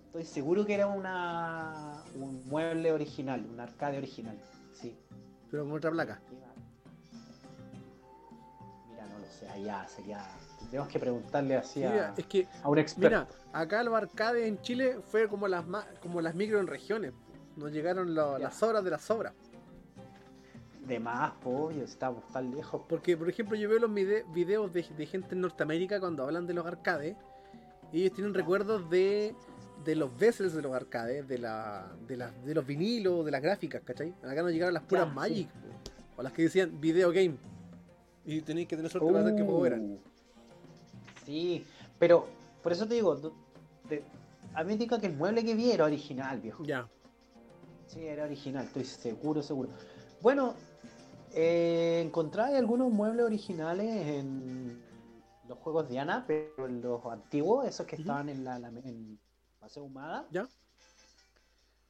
[0.08, 4.38] estoy seguro que era una un mueble original, un arcade original.
[4.74, 4.96] Sí.
[5.50, 6.20] Pero con otra placa.
[8.90, 10.20] Mira, no lo sé, allá sería.
[10.70, 13.08] Tenemos que preguntarle así Sí, a, es que, a un experto.
[13.10, 15.64] mira, acá los arcades en Chile fue como las
[16.02, 17.14] como las micro en regiones.
[17.56, 19.34] Nos llegaron lo- las obras de las obras.
[20.88, 22.82] De más, pollo, estamos tan lejos.
[22.90, 26.46] Porque, por ejemplo, yo veo los vide- videos de, de gente en Norteamérica cuando hablan
[26.46, 27.16] de los arcades.
[27.94, 29.34] Y ellos tienen recuerdos de,
[29.86, 33.42] de los vessels de los arcades, de, la, de, la- de los vinilos, de las
[33.42, 34.14] gráficas, ¿cachai?
[34.24, 35.48] Acá nos llegaron las puras Ya, Magic.
[36.18, 37.36] O las que decían video game.
[38.26, 40.00] Y tenéis que tener suerte para saber qué juego eran.
[41.26, 41.66] Sí,
[42.00, 42.28] pero
[42.62, 43.34] por eso te digo, tú-
[43.88, 44.04] te-
[44.54, 46.64] a mí me indica que el mueble que vi era original, viejo.
[46.64, 46.88] Ya.
[47.88, 49.70] Sí, era original, estoy seguro, seguro.
[50.22, 50.54] Bueno,
[51.34, 54.82] eh, encontráis algunos muebles originales en
[55.48, 59.20] los juegos de Ana, pero en los antiguos, esos que estaban en la, la- en
[59.60, 60.26] Paseo Humada.
[60.32, 60.48] Ya.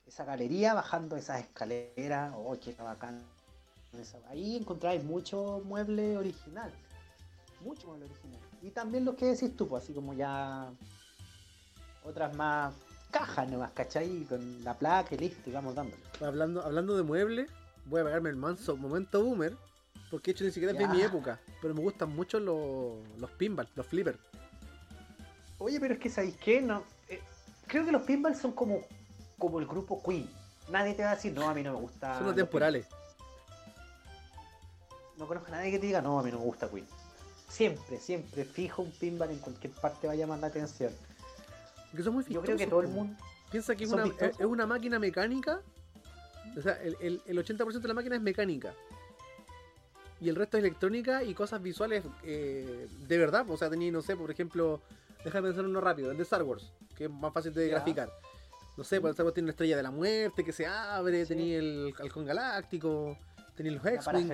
[0.06, 3.24] Esa galería, bajando esas escaleras, oh, qué bacán.
[4.28, 6.74] Ahí encontráis mucho mueble original.
[7.62, 8.40] Mucho mueble original.
[8.64, 10.72] Y también los que decís tú, pues, así como ya
[12.06, 12.74] otras más
[13.12, 14.24] cajas nomás, ¿cachai?
[14.24, 16.02] Con la placa y listo, y vamos dándole.
[16.22, 17.52] Hablando, hablando de muebles,
[17.88, 19.58] voy a pegarme el manso momento boomer.
[20.10, 21.42] Porque de hecho ni siquiera es de mi época.
[21.62, 24.20] Pero me gustan mucho los, los pinball, los flippers.
[25.58, 26.62] Oye, pero es que ¿sabéis qué?
[26.62, 27.22] No, eh,
[27.68, 28.80] creo que los pinballs son como,
[29.38, 30.30] como el grupo Queen.
[30.70, 32.16] Nadie te va a decir, no, a mí no me gusta.
[32.16, 32.86] Son los temporales.
[32.86, 33.04] pinballs".
[35.18, 36.88] No conozco a nadie que te diga, no, a mí no me gusta Queen.
[37.54, 40.92] Siempre, siempre fijo un pinball en cualquier parte va a llamar la atención.
[41.96, 43.16] Que son muy Yo creo que todo el mundo.
[43.52, 44.40] Piensa que es una, vistosos.
[44.40, 45.62] es una máquina mecánica.
[46.58, 48.74] O sea, el, el, el 80% de la máquina es mecánica.
[50.20, 53.46] Y el resto es electrónica y cosas visuales eh, de verdad.
[53.48, 54.82] O sea, tenía, no sé, por ejemplo,
[55.24, 58.10] déjame pensar uno rápido, el de Star Wars, que es más fácil de graficar.
[58.78, 61.36] No sé, pues Star Wars tiene la estrella de la muerte que se abre, Sí.
[61.36, 63.16] tenía el halcón galáctico,
[63.56, 64.32] tenía los X-Wing.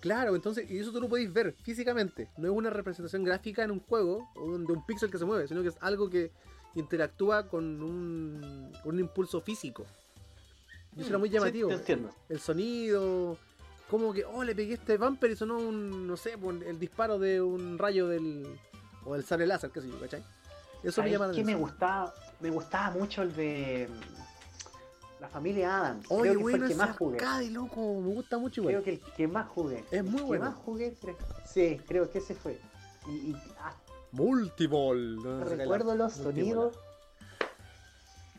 [0.00, 2.30] Claro, entonces, y eso tú lo podéis ver físicamente.
[2.38, 5.46] No es una representación gráfica en un juego o de un píxel que se mueve,
[5.46, 6.32] sino que es algo que
[6.74, 9.84] interactúa con un, impulso físico.
[10.96, 11.70] Y eso era muy Sí, llamativo.
[11.70, 12.10] entiendo.
[12.28, 13.36] el sonido,
[13.90, 17.18] como que, oh, le pegué este bumper y sonó un, no sé, pues, el disparo
[17.18, 18.46] de un rayo del.
[19.04, 20.20] o del sable láser, qué sé yo, ¿cachai?
[20.82, 21.60] Eso me ¿Sabéis llama la que me atención.
[21.60, 24.39] gustaba, me gustaba mucho el de mm,
[25.20, 26.06] la familia Adams.
[26.10, 27.18] Oye, creo que fue bueno, el que ese más jugué.
[27.18, 28.74] arcade, loco, me gusta mucho igual.
[28.74, 29.84] Creo que el que más jugué.
[29.90, 30.44] Es muy el bueno.
[30.44, 32.58] que más jugué, creo- sí, creo que ese fue.
[33.06, 33.74] Y, y ah,
[34.12, 35.16] Multiball.
[35.16, 35.44] ¿no?
[35.44, 36.78] recuerdo los sonidos.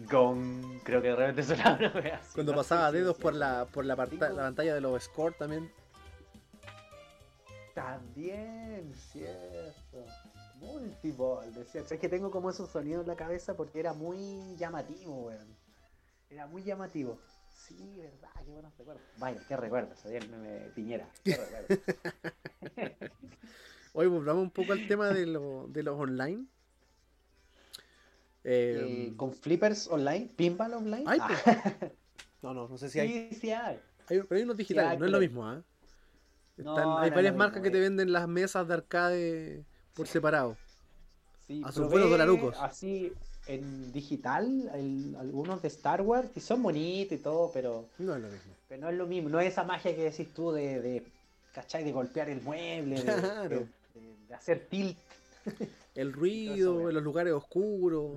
[0.10, 3.96] Gong, creo que de repente sonaba una así, Cuando pasaba dedos por la, por la,
[3.96, 5.72] pantalla de los scores también.
[7.76, 10.06] También, cierto.
[10.60, 11.82] Multiball, decía.
[11.82, 15.61] Es que tengo como esos sonidos en la cabeza porque era muy llamativo, weón.
[16.32, 17.20] Era muy llamativo.
[17.54, 19.04] Sí, verdad, qué buenos recuerdos.
[19.18, 21.10] Vaya, qué recuerdos, sabía el meme Piñera.
[21.24, 21.80] Qué recuerdos.
[23.94, 26.46] Hoy volvamos un poco al tema de, lo- de los online.
[28.44, 31.04] Eh, Eh, con flippers online, pinball online.
[31.06, 31.92] Ay, Ah.
[32.42, 33.30] No, no, no sé si hay.
[33.30, 33.80] sí, sí hay.
[34.10, 35.62] hay- pero hay unos digitales, hay, no es lo mismo, ¿ah?
[36.58, 37.82] No hay varias marcas mismo, que te eh.
[37.82, 40.58] venden las mesas de arcade por separado.
[41.46, 42.58] Sí, A sus buenos dolarucos.
[42.60, 43.14] Así
[43.48, 48.22] en digital, el- algunos de Star Wars, que son bonitos y todo, pero No es
[48.22, 48.54] lo mismo.
[48.70, 51.04] Pero no es lo mismo, no es esa magia que decís tú de, de
[51.54, 51.84] ¿cachai?
[51.84, 53.50] De golpear el mueble, de, Claro.
[53.50, 54.98] de- de- de hacer tilt.
[55.96, 58.14] El ruido, en los lugares oscuros,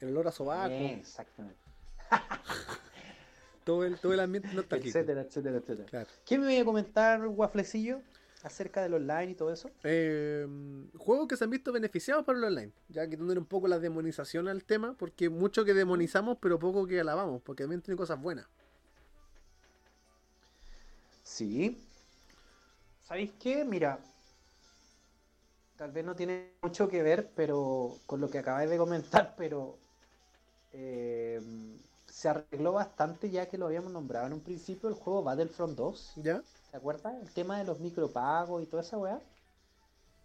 [0.00, 1.56] el olor a sobaco, exactamente.
[3.64, 4.88] todo, el, todo el ambiente nostálgico.
[4.98, 5.88] Etcétera, etcétera, etcétera.
[5.88, 6.06] Claro.
[6.26, 8.00] ¿Qué me voy a comentar, Wafflecillo,
[8.44, 9.70] acerca del online y todo eso?
[9.82, 10.46] Eh,
[10.98, 14.48] juegos que se han visto beneficiados por el online, ya quitándole un poco la demonización
[14.48, 18.46] al tema, porque mucho que demonizamos, pero poco que alabamos, porque también tiene cosas buenas.
[21.22, 21.82] Sí.
[23.02, 23.64] ¿Sabéis qué?
[23.64, 23.98] Mira,
[25.76, 29.78] tal vez no tiene mucho que ver pero con lo que acabáis de comentar, pero
[30.72, 31.40] eh,
[32.06, 36.12] se arregló bastante ya que lo habíamos nombrado en un principio el juego Battlefront 2.
[36.16, 36.42] ¿Ya?
[36.74, 37.14] ¿Te acuerdas?
[37.22, 39.20] El tema de los micropagos y toda esa weá.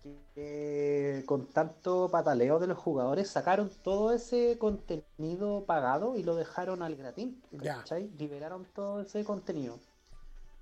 [0.02, 6.36] Que eh, con tanto pataleo de los jugadores sacaron todo ese contenido pagado y lo
[6.36, 7.39] dejaron al gratín.
[7.52, 7.76] Ya.
[7.76, 8.10] ¿Cachai?
[8.18, 9.78] Liberaron todo ese contenido.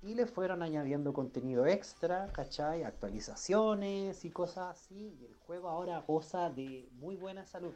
[0.02, 2.82] Y le fueron añadiendo contenido extra, ¿cachai?
[2.82, 5.16] Actualizaciones y cosas así.
[5.18, 7.72] Y el juego ahora goza de muy buena salud.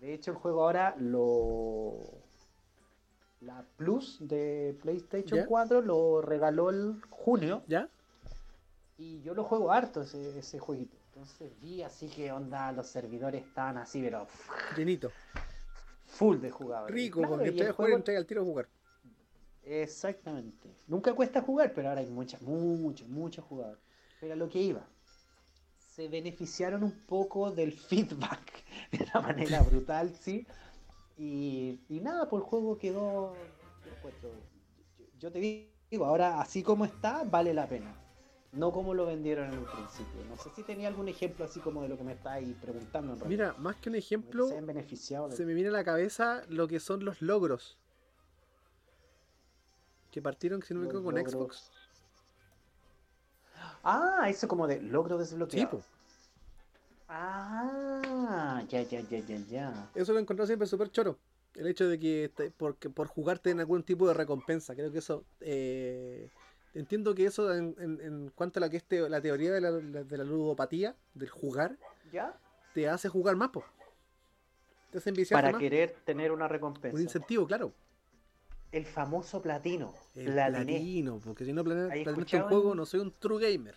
[0.00, 1.98] De hecho, el juego ahora lo.
[3.44, 5.46] La Plus de PlayStation ¿Ya?
[5.46, 7.62] 4 lo regaló el junio.
[7.66, 7.88] ¿Ya?
[8.96, 10.96] Y yo lo juego harto ese, ese jueguito.
[11.12, 14.26] Entonces vi así que onda, los servidores estaban así, pero
[14.76, 15.10] Llenito.
[16.06, 16.94] full de jugadores.
[16.94, 18.68] Rico, Claro, porque jugar juego- entré al tiro a jugar.
[19.62, 20.68] Exactamente.
[20.86, 23.82] Nunca cuesta jugar, pero ahora hay muchas, muchos, muchos jugadores.
[24.20, 24.86] Pero a lo que iba,
[25.94, 30.46] se beneficiaron un poco del feedback de una manera brutal, sí.
[31.16, 33.34] Y, y nada, pues el juego quedó.
[34.22, 34.30] yo
[35.18, 37.94] yo, te digo, ahora así como está, vale la pena.
[38.52, 40.24] No como lo vendieron en un principio.
[40.28, 43.20] No sé si tenía algún ejemplo así como de lo que me estáis preguntando en
[43.20, 43.48] realidad.
[43.54, 46.42] Mira, más que un ejemplo, se han beneficiado de- se me viene a la cabeza
[46.48, 47.78] lo que son los logros.
[50.12, 51.32] Que partieron, si no me equivoco, con logros.
[51.32, 51.72] Xbox.
[53.82, 55.70] Ah, eso como de logro Sí, desbloqueado.
[55.78, 55.84] po.
[57.16, 59.90] Ah, ya, ya, ya, ya, ya.
[59.94, 61.18] Eso lo he encontrado siempre súper choro.
[61.54, 64.74] El hecho de que te- porque por jugarte en algún tipo de recompensa.
[64.74, 65.24] Creo que eso.
[65.40, 66.28] eh,
[66.74, 69.60] entiendo que eso, en, en- en cuanto a la, que es teo- la teoría de
[69.60, 71.78] la, de la ludopatía, del jugar,
[72.12, 72.36] ¿Ya?
[72.74, 73.64] te hace jugar más, po.
[74.90, 75.60] Te hace Para más.
[75.60, 77.00] querer tener una Un recompensa.
[77.00, 77.72] incentivo, claro.
[78.72, 79.94] El famoso platino.
[80.16, 83.76] El platino, porque si no plane- ¿Hay platinaste un juego, no soy un true gamer.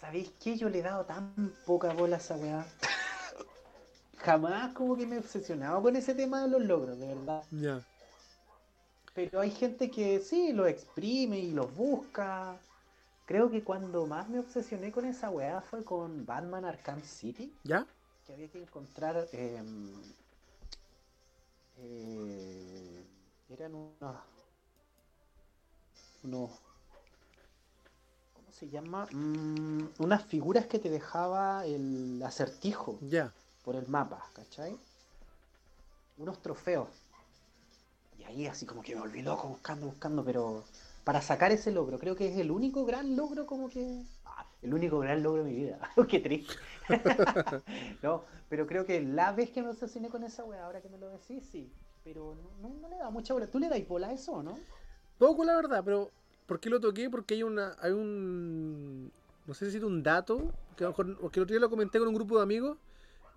[0.00, 0.56] ¿Sabéis qué?
[0.56, 2.66] Yo le he dado tan poca bola a esa weá.
[4.16, 7.44] Jamás como que me he obsesionado con ese tema de los logros, de verdad.
[7.50, 7.84] Ya.
[9.14, 12.56] Pero hay gente que sí, los exprime y los busca.
[13.26, 17.86] Creo que cuando más me obsesioné con esa weá fue con Batman Arkham City, ¿Ya?
[18.26, 19.28] que había que encontrar...
[19.32, 20.00] em,
[21.78, 23.04] eh,
[23.50, 24.16] eran unos...
[26.24, 26.50] unos...
[28.60, 29.06] ¿Cómo se llama?
[29.12, 33.32] Mm, unas figuras que te dejaba el acertijo Ya.
[33.62, 34.76] por el mapa, ¿cachai?
[36.18, 36.88] Unos trofeos.
[38.18, 40.64] Y ahí así como que me volví loco buscando, buscando, pero
[41.04, 44.04] para sacar ese logro, creo que es el único gran logro como que...
[44.24, 45.78] ah, el único gran logro de mi vida.
[46.08, 46.54] Qué triste.
[48.02, 50.98] no, pero creo que la vez que me obsesioné con esa wea, ahora que me
[50.98, 51.72] lo decís, sí.
[52.02, 53.46] Pero no, no- no le da mucha bola.
[53.50, 54.58] ¿Tú le das bola a eso o no?
[55.18, 56.10] Poco, la verdad, pero
[56.50, 57.08] ¿por qué lo toqué?
[57.08, 59.12] Porque hay una, hay un,
[59.46, 61.70] no sé si es un dato, que a lo mejor, porque el otro día lo
[61.70, 62.76] comenté con un grupo de amigos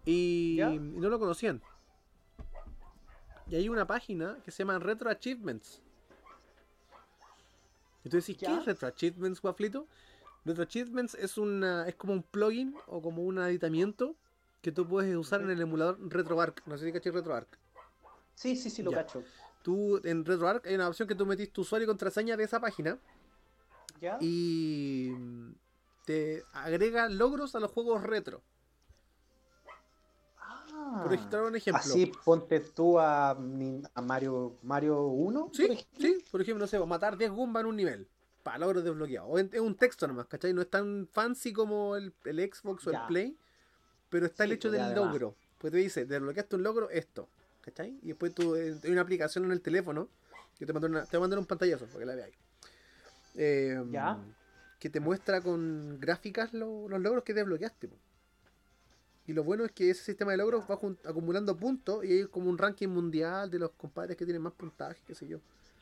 [0.04, 1.62] y, y no lo conocían.
[3.46, 5.80] Y hay una página que se llama Retro Achievements.
[8.04, 9.86] Y tú decís, ¿qué es Retro Achievements, Guaflito?
[10.44, 14.16] Retro Achievements es una, es como un plugin o como un aditamiento
[14.64, 16.66] que tú puedes usar en el emulador RetroArch.
[16.66, 17.60] No sé si caché RetroArch.
[18.34, 19.06] Sí, sí, sí, lo Ya.
[19.06, 19.24] cacho.
[19.64, 22.60] Tú en RetroArch hay una opción que tú metís tu usuario y contraseña de esa
[22.60, 23.00] página
[24.02, 24.18] ¿Ya?
[24.20, 25.14] y
[26.06, 28.42] te agrega logros a los juegos retro.
[30.38, 31.00] Ah.
[31.04, 31.80] Por ejemplo, un ejemplo.
[31.82, 33.36] Así ponte tú a,
[34.04, 35.46] Mario Mario 1.
[35.46, 38.08] por Sí, sí, por ejemplo, no sé, matar 10 Goomba en un nivel.
[38.44, 39.40] Para logros desbloqueados.
[39.54, 40.54] Es un texto nomás, ¿cachai?
[40.54, 43.02] No es tan fancy como el, el Xbox o Ya.
[43.02, 43.38] el Play,
[44.10, 45.06] pero está el hecho pues, del además.
[45.14, 45.36] logro.
[45.58, 47.30] Pues te dice, desbloqueaste un logro, esto,
[47.64, 47.98] ¿cachai?
[48.04, 50.10] Y después tú, eh, hay una aplicación en el teléfono
[50.58, 52.36] que te mandar, una- te va a mandar un pantallazo para que la veáis.
[53.36, 54.18] Eh, Ya.
[54.80, 57.88] Que te muestra con gráficas lo- los logros que desbloqueaste.
[57.88, 57.96] po.
[59.26, 62.50] Y lo bueno es que ese sistema de logros va acumulando puntos y hay como
[62.50, 65.40] un ranking mundial de los compadres que tienen más puntaje, qué sé yo.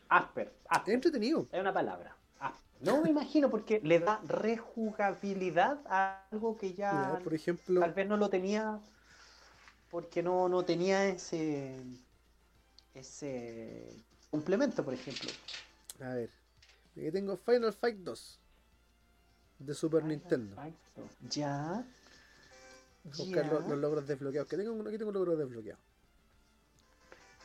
[0.10, 0.54] Asper,
[0.86, 1.48] Es entretenido.
[1.52, 2.16] Es una palabra.
[2.40, 7.80] Ah, no me imagino porque le da rejugabilidad a algo que ya Mira, por ejemplo,
[7.82, 8.80] tal vez no lo tenía
[9.92, 11.76] porque no, no tenía ese
[12.96, 15.30] ese complemento, por ejemplo.
[16.02, 16.30] a ver,
[16.98, 18.40] aquí tengo Final Fight 2
[19.60, 20.56] de Super Nintendo.
[21.30, 21.86] Ya.
[23.04, 23.54] Buscar ya.
[23.54, 24.50] los, los logros desbloqueados.
[24.50, 25.80] Que tengo, aquí tengo un logro desbloqueado.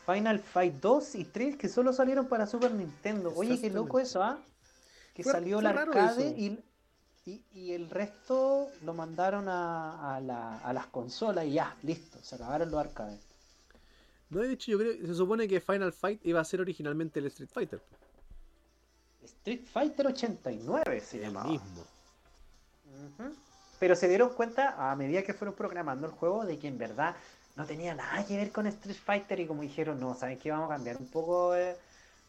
[0.07, 3.32] Final Fight 2 y 3 que solo salieron para Super Nintendo.
[3.34, 4.38] Oye, qué loco eso, ¿ah?
[5.14, 6.62] Que Fue- salió el arcade y,
[7.27, 12.18] y, y el resto lo mandaron a, a, la- a las consolas y ya, listo,
[12.22, 13.20] se acabaron los arcades.
[14.31, 17.27] No, de hecho, yo creo se supone que Final Fight iba a ser originalmente el
[17.27, 17.81] Street Fighter.
[19.24, 21.51] Street Fighter 89 se El llamaba.
[21.51, 21.85] mismo.
[23.18, 23.35] Ujú.
[23.79, 27.14] Pero se dieron cuenta a medida que fueron programando el juego de que en verdad
[27.57, 30.51] no tenía nada que ver con Street Fighter y como dijeron, no, ¿saben qué?
[30.51, 31.77] Vamos a cambiar un poco, eh,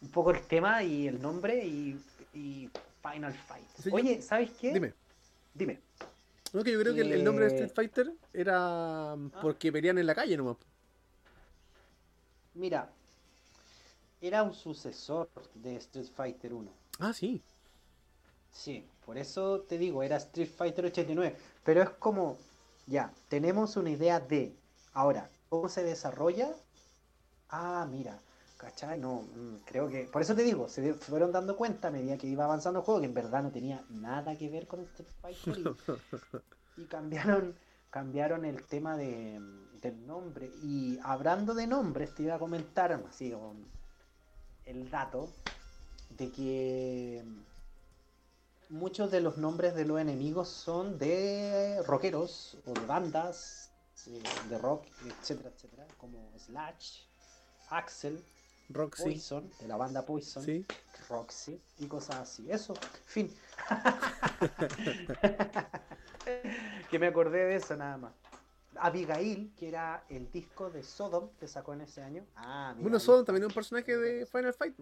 [0.02, 1.98] un poco el tema y el nombre y,
[2.34, 2.68] y
[3.02, 3.66] Final Fight.
[3.82, 4.72] Sí, yo- Oye, ¿sabes qué?
[4.72, 4.94] Dime.
[5.54, 5.80] Dime.
[6.52, 9.98] No, que yo creo que el, el nombre de Street Fighter era mm, porque pelean
[9.98, 10.56] en la calle nomás.
[12.54, 12.90] Mira,
[14.20, 16.70] era un sucesor de Street Fighter 1.
[16.98, 17.40] Ah, sí.
[18.52, 21.36] Sí, por eso te digo, era Street Fighter 89.
[21.64, 22.36] Pero es como,
[22.86, 24.52] ya, tenemos una idea de,
[24.94, 26.50] ahora, ¿cómo se desarrolla?
[27.50, 28.18] Ah, mira,
[28.58, 28.98] ¿cachai?
[28.98, 32.26] No, mm, creo que, por eso te digo, se fueron dando cuenta a medida que
[32.26, 35.58] iba avanzando el juego que en verdad no tenía nada que ver con Street Fighter
[36.76, 37.54] y, y cambiaron,
[37.88, 39.40] cambiaron el tema de,
[39.80, 40.50] del nombre.
[40.62, 43.34] Y hablando de nombres, te iba a comentar, así
[44.66, 45.30] el dato
[46.10, 47.24] de que
[48.68, 53.70] muchos de los nombres de los enemigos son de rockeros o de bandas
[54.06, 57.00] eh, de rock, etcétera, etcétera, como Slash,
[57.70, 58.22] Axel,
[58.70, 59.02] Roxy.
[59.04, 60.66] Poison, de la banda Poison, Sí.
[61.08, 62.50] Roxy y cosas así.
[62.50, 62.74] Eso,
[63.06, 63.32] fin.
[66.90, 68.12] que me acordé de eso nada más.
[68.80, 72.24] Abigail, que era el disco de Sodom que sacó en ese año.
[72.36, 74.76] Ah, mira, Bueno, Sodom también es un personaje de Final Fight.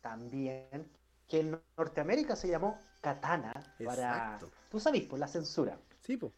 [0.00, 0.88] También,
[1.28, 3.52] que en Norteamérica se llamó Katana.
[3.78, 3.92] Para...
[3.92, 4.50] Exacto.
[4.70, 5.78] Tú sabes, por la censura.
[6.02, 6.32] Sí, pues.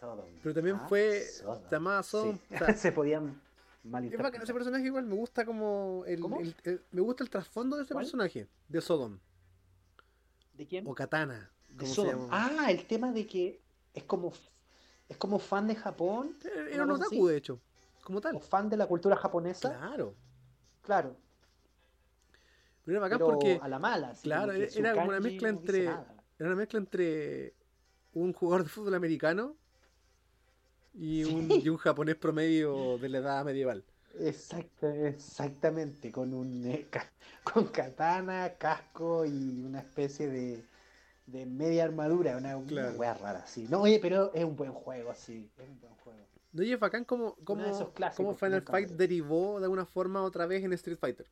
[0.00, 0.26] Sodom.
[0.42, 1.62] Pero también Ah, fue Sodom.
[1.70, 2.38] llamada Sodom.
[2.48, 2.54] Sí.
[2.54, 3.40] o sea, se podían
[3.84, 6.40] es bacán ese personaje igual, me gusta como el, ¿Cómo?
[6.40, 8.04] el- el- me gusta el trasfondo de ese ¿Cuál?
[8.04, 9.18] personaje, de Sodom.
[10.54, 10.86] ¿De quién?
[10.86, 11.50] O Katana.
[11.68, 12.28] De Sodom.
[12.30, 13.60] Ah, el tema de que
[13.92, 14.32] es como
[15.08, 16.36] es como fan de Japón
[16.70, 17.60] Era un otaku, de hecho.
[18.02, 18.36] Como tal.
[18.36, 19.76] o fan de la cultura japonesa.
[19.76, 20.14] Claro.
[20.82, 21.16] Claro.
[22.84, 24.10] Pero era bacán pero porque a la mala.
[24.10, 26.06] así claro, era como una mezcla entre- era
[26.38, 27.54] una mezcla entre
[28.12, 29.56] un jugador de fútbol americano
[30.94, 31.60] y un, Sí.
[31.60, 33.84] y un japonés promedio de la edad medieval.
[34.20, 37.10] Exacto, exactamente, con un eh, ca-
[37.42, 40.64] con katana, casco y una especie de,
[41.26, 42.98] de media armadura, una, una Claro.
[42.98, 43.66] wea rara, sí.
[43.68, 46.18] No, oye, pero es un buen juego, sí, es un buen juego.
[46.52, 49.84] No, es bacán como, como, Uno de esos clásicos como Final Fight derivó de alguna
[49.86, 51.26] forma otra vez en Street Fighter.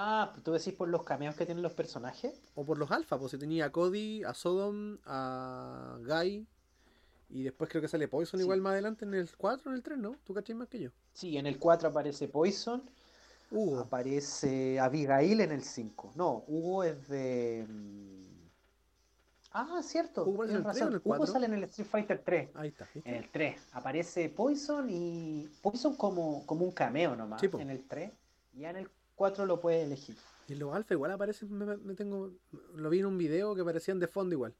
[0.00, 2.40] Ah, ah, tú decís por los cameos que tienen los personajes.
[2.54, 6.46] O por los alfa, pues si tenía a Cody, a Sodom, a Guy.
[7.30, 8.44] Y después creo que sale Poison Sí.
[8.44, 10.16] igual más adelante en el 4 o en el 3, ¿no?
[10.24, 10.90] ¿Tú cachai más que yo?
[11.12, 12.82] Sí, en el 4 aparece Poison,
[13.50, 13.80] Hugo.
[13.80, 16.12] aparece Abigail en el 5.
[16.14, 17.66] No, Hugo es de...
[17.68, 18.28] mm,
[19.52, 21.26] Ah, cierto, Hugo en el 3 o en el Hugo 4?
[21.26, 22.50] sale en el Street Fighter 3.
[22.54, 22.86] Ahí está.
[22.94, 23.08] ¿viste?
[23.10, 27.84] En el 3 aparece Poison y Poison como, como un cameo nomás Sí, en el
[27.86, 28.10] 3.
[28.54, 30.16] Ya en el 4 lo puedes elegir.
[30.46, 32.32] Y los alfa igual aparecen, me, me tengo,
[32.74, 34.54] lo vi en un video que aparecían de fondo igual.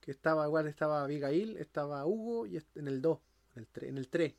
[0.00, 3.18] Que estaba igual, estaba Abigail, estaba Hugo y en el 2,
[3.56, 4.34] en el 3, en el 3.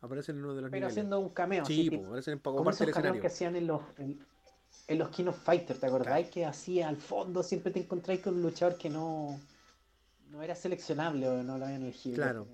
[0.00, 0.92] Aparecen en uno de los Pero niveles.
[0.92, 1.64] haciendo un cameo.
[1.64, 3.20] Sí, así, tipo, aparecen en poco escenario.
[3.20, 4.24] que hacían en los, en,
[4.86, 6.30] en los King of Fighters, ¿te acordáis?
[6.30, 9.38] Que hacía al fondo siempre te encontráis con un luchador que no,
[10.30, 12.16] no era seleccionable o no lo habían elegido.
[12.16, 12.46] Claro.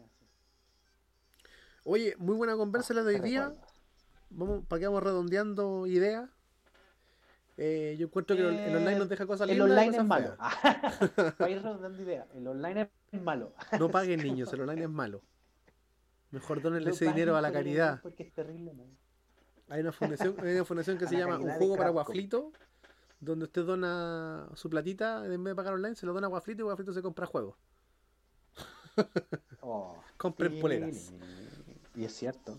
[1.84, 3.52] Oye, muy buena conversa la de hoy Qué día.
[4.30, 6.28] Vamos, para que vamos redondeando ideas.
[7.56, 9.86] Eh, yo encuentro que el- el Eh, online nos deja cosas El lindas y online
[9.86, 10.36] cosas es malo.
[11.38, 13.52] Para ir redondando idea, el online es malo.
[13.80, 15.22] No paguen niños, el online es malo.
[16.32, 18.00] Mejor donenle No ese dinero a la el caridad.
[18.02, 18.84] Porque es terrible, ¿no?
[19.68, 21.90] Hay una fundación, hay una fundación que se la llama Un Juego para.
[21.90, 22.50] Guaflito,
[23.20, 26.62] donde usted dona su platita, en vez de pagar online, se lo dona a Guaflito
[26.62, 27.56] y Guaflito se compra juegos.
[29.60, 29.96] Oh.
[30.16, 31.12] Compren poleras.
[31.94, 32.56] Y es cierto.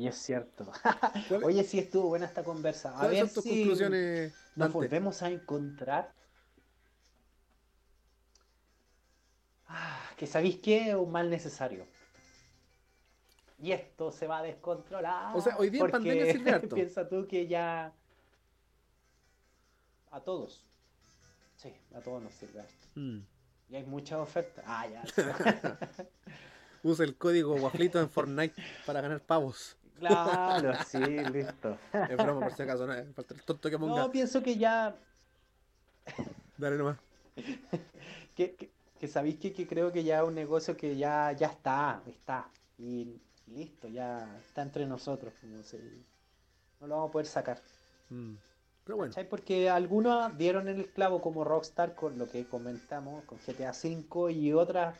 [0.00, 0.64] Y es cierto.
[1.28, 2.88] ¿Cuál- Oye, sí estuvo buena esta conversa.
[2.96, 6.14] A ¿Cuáles ver tus si conclusiones, nos volvemos a encontrar.
[9.68, 11.86] Ah, que sabéis qué, un mal necesario.
[13.58, 15.36] Y esto se va a descontrolar.
[15.36, 16.74] O sea, hoy día en pandemia sirve harto.
[16.76, 17.92] Piensa tú que ya.
[20.12, 20.64] A todos.
[21.56, 22.86] Sí, a todos nos sirve harto.
[22.94, 23.18] Mm.
[23.68, 24.64] Y hay muchas ofertas.
[24.66, 25.04] Ah, ya.
[26.82, 28.54] Usa el código Guaflito en Fortnite
[28.86, 29.76] para ganar pavos.
[30.00, 31.78] Claro, sí, listo.
[31.92, 34.00] Es broma, por si acaso, no, es falta el tonto que ponga.
[34.00, 34.96] No, pienso que ya.
[36.56, 36.98] Dale nomás.
[38.34, 41.48] que, que, que sabéis que, que creo que ya es un negocio que ya, ya
[41.48, 42.50] está, está.
[42.78, 45.32] Y listo, ya está entre nosotros.
[45.40, 45.78] Como se,
[46.80, 47.62] no lo vamos a poder sacar.
[48.08, 48.34] Mm.
[48.84, 49.28] Pero bueno, ¿Cachai?
[49.28, 54.52] Porque algunos dieron el clavo como Rockstar con lo que comentamos, con GTA V y
[54.52, 54.96] otras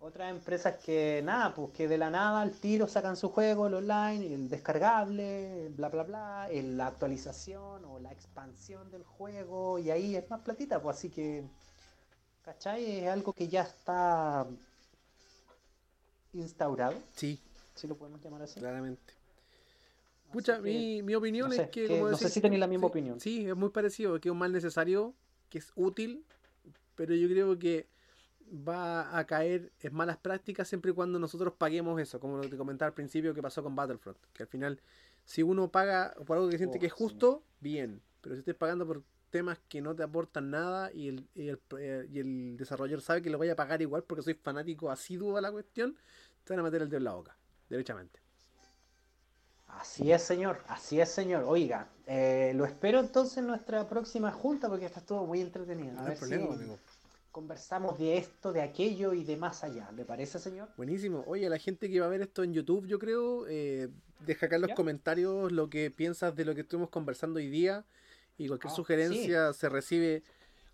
[0.00, 3.74] otras empresas que nada, pues que de la nada al tiro sacan su juego, el
[3.74, 9.90] online, el descargable, bla bla bla, el- la actualización o la expansión del juego y
[9.90, 11.44] ahí es más platita, pues así que
[12.44, 13.00] ¿cachai?
[13.00, 14.46] Es algo que ya está
[16.32, 17.38] instaurado, sí,
[17.74, 18.60] si lo podemos llamar así.
[18.60, 19.14] claramente.
[20.32, 22.40] Pucha, que- mi, mi opinión no sé, es que, que- como no sé decís si
[22.40, 23.20] tú, tenéis la misma sí, opinión.
[23.20, 25.14] Sí, es muy parecido, que es un mal necesario,
[25.48, 26.24] que es útil,
[26.96, 27.86] pero yo creo que
[28.52, 32.56] va a caer en malas prácticas siempre y cuando nosotros paguemos eso, como lo que
[32.56, 34.80] comentaba al principio que pasó con Battlefront, que al final,
[35.24, 36.92] si uno paga por algo que siente Oh, que es sí.
[36.92, 41.28] justo, bien, pero si estás pagando por temas que no te aportan nada y el,
[41.34, 44.34] y el, eh, y el desarrollador sabe que lo vaya a pagar igual porque soy
[44.34, 45.96] fanático asiduo a la cuestión,
[46.44, 47.36] te van a meter el dedo en la boca,
[47.68, 48.20] derechamente.
[49.68, 51.44] Así es, señor, así es, señor.
[51.46, 56.00] Oiga, eh, lo espero entonces en nuestra próxima junta porque esta estuvo muy entretenida.
[56.00, 56.80] A No hay ver problema, si amigo.
[57.32, 59.90] Conversamos de esto, de aquello y de más allá.
[59.92, 60.68] ¿Le parece, señor?
[60.76, 61.24] Buenísimo.
[61.26, 63.88] Oye, a la gente que va a ver esto en YouTube, yo creo, eh,
[64.26, 64.74] deja acá en los ¿Ya?
[64.74, 67.84] comentarios lo que piensas de lo que estuvimos conversando hoy día
[68.36, 70.22] y cualquier Ah, sugerencia se recibe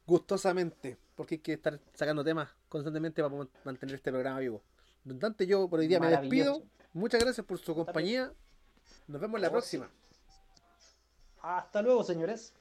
[0.07, 3.34] gustosamente, porque hay que estar sacando temas constantemente para
[3.64, 4.62] mantener este programa vivo.
[5.05, 6.62] Don Dante, yo por hoy día me despido.
[6.92, 8.32] Muchas gracias por su compañía.
[9.09, 9.90] Nos vemos la Oh, próxima.
[11.42, 12.52] Hasta luego, señores.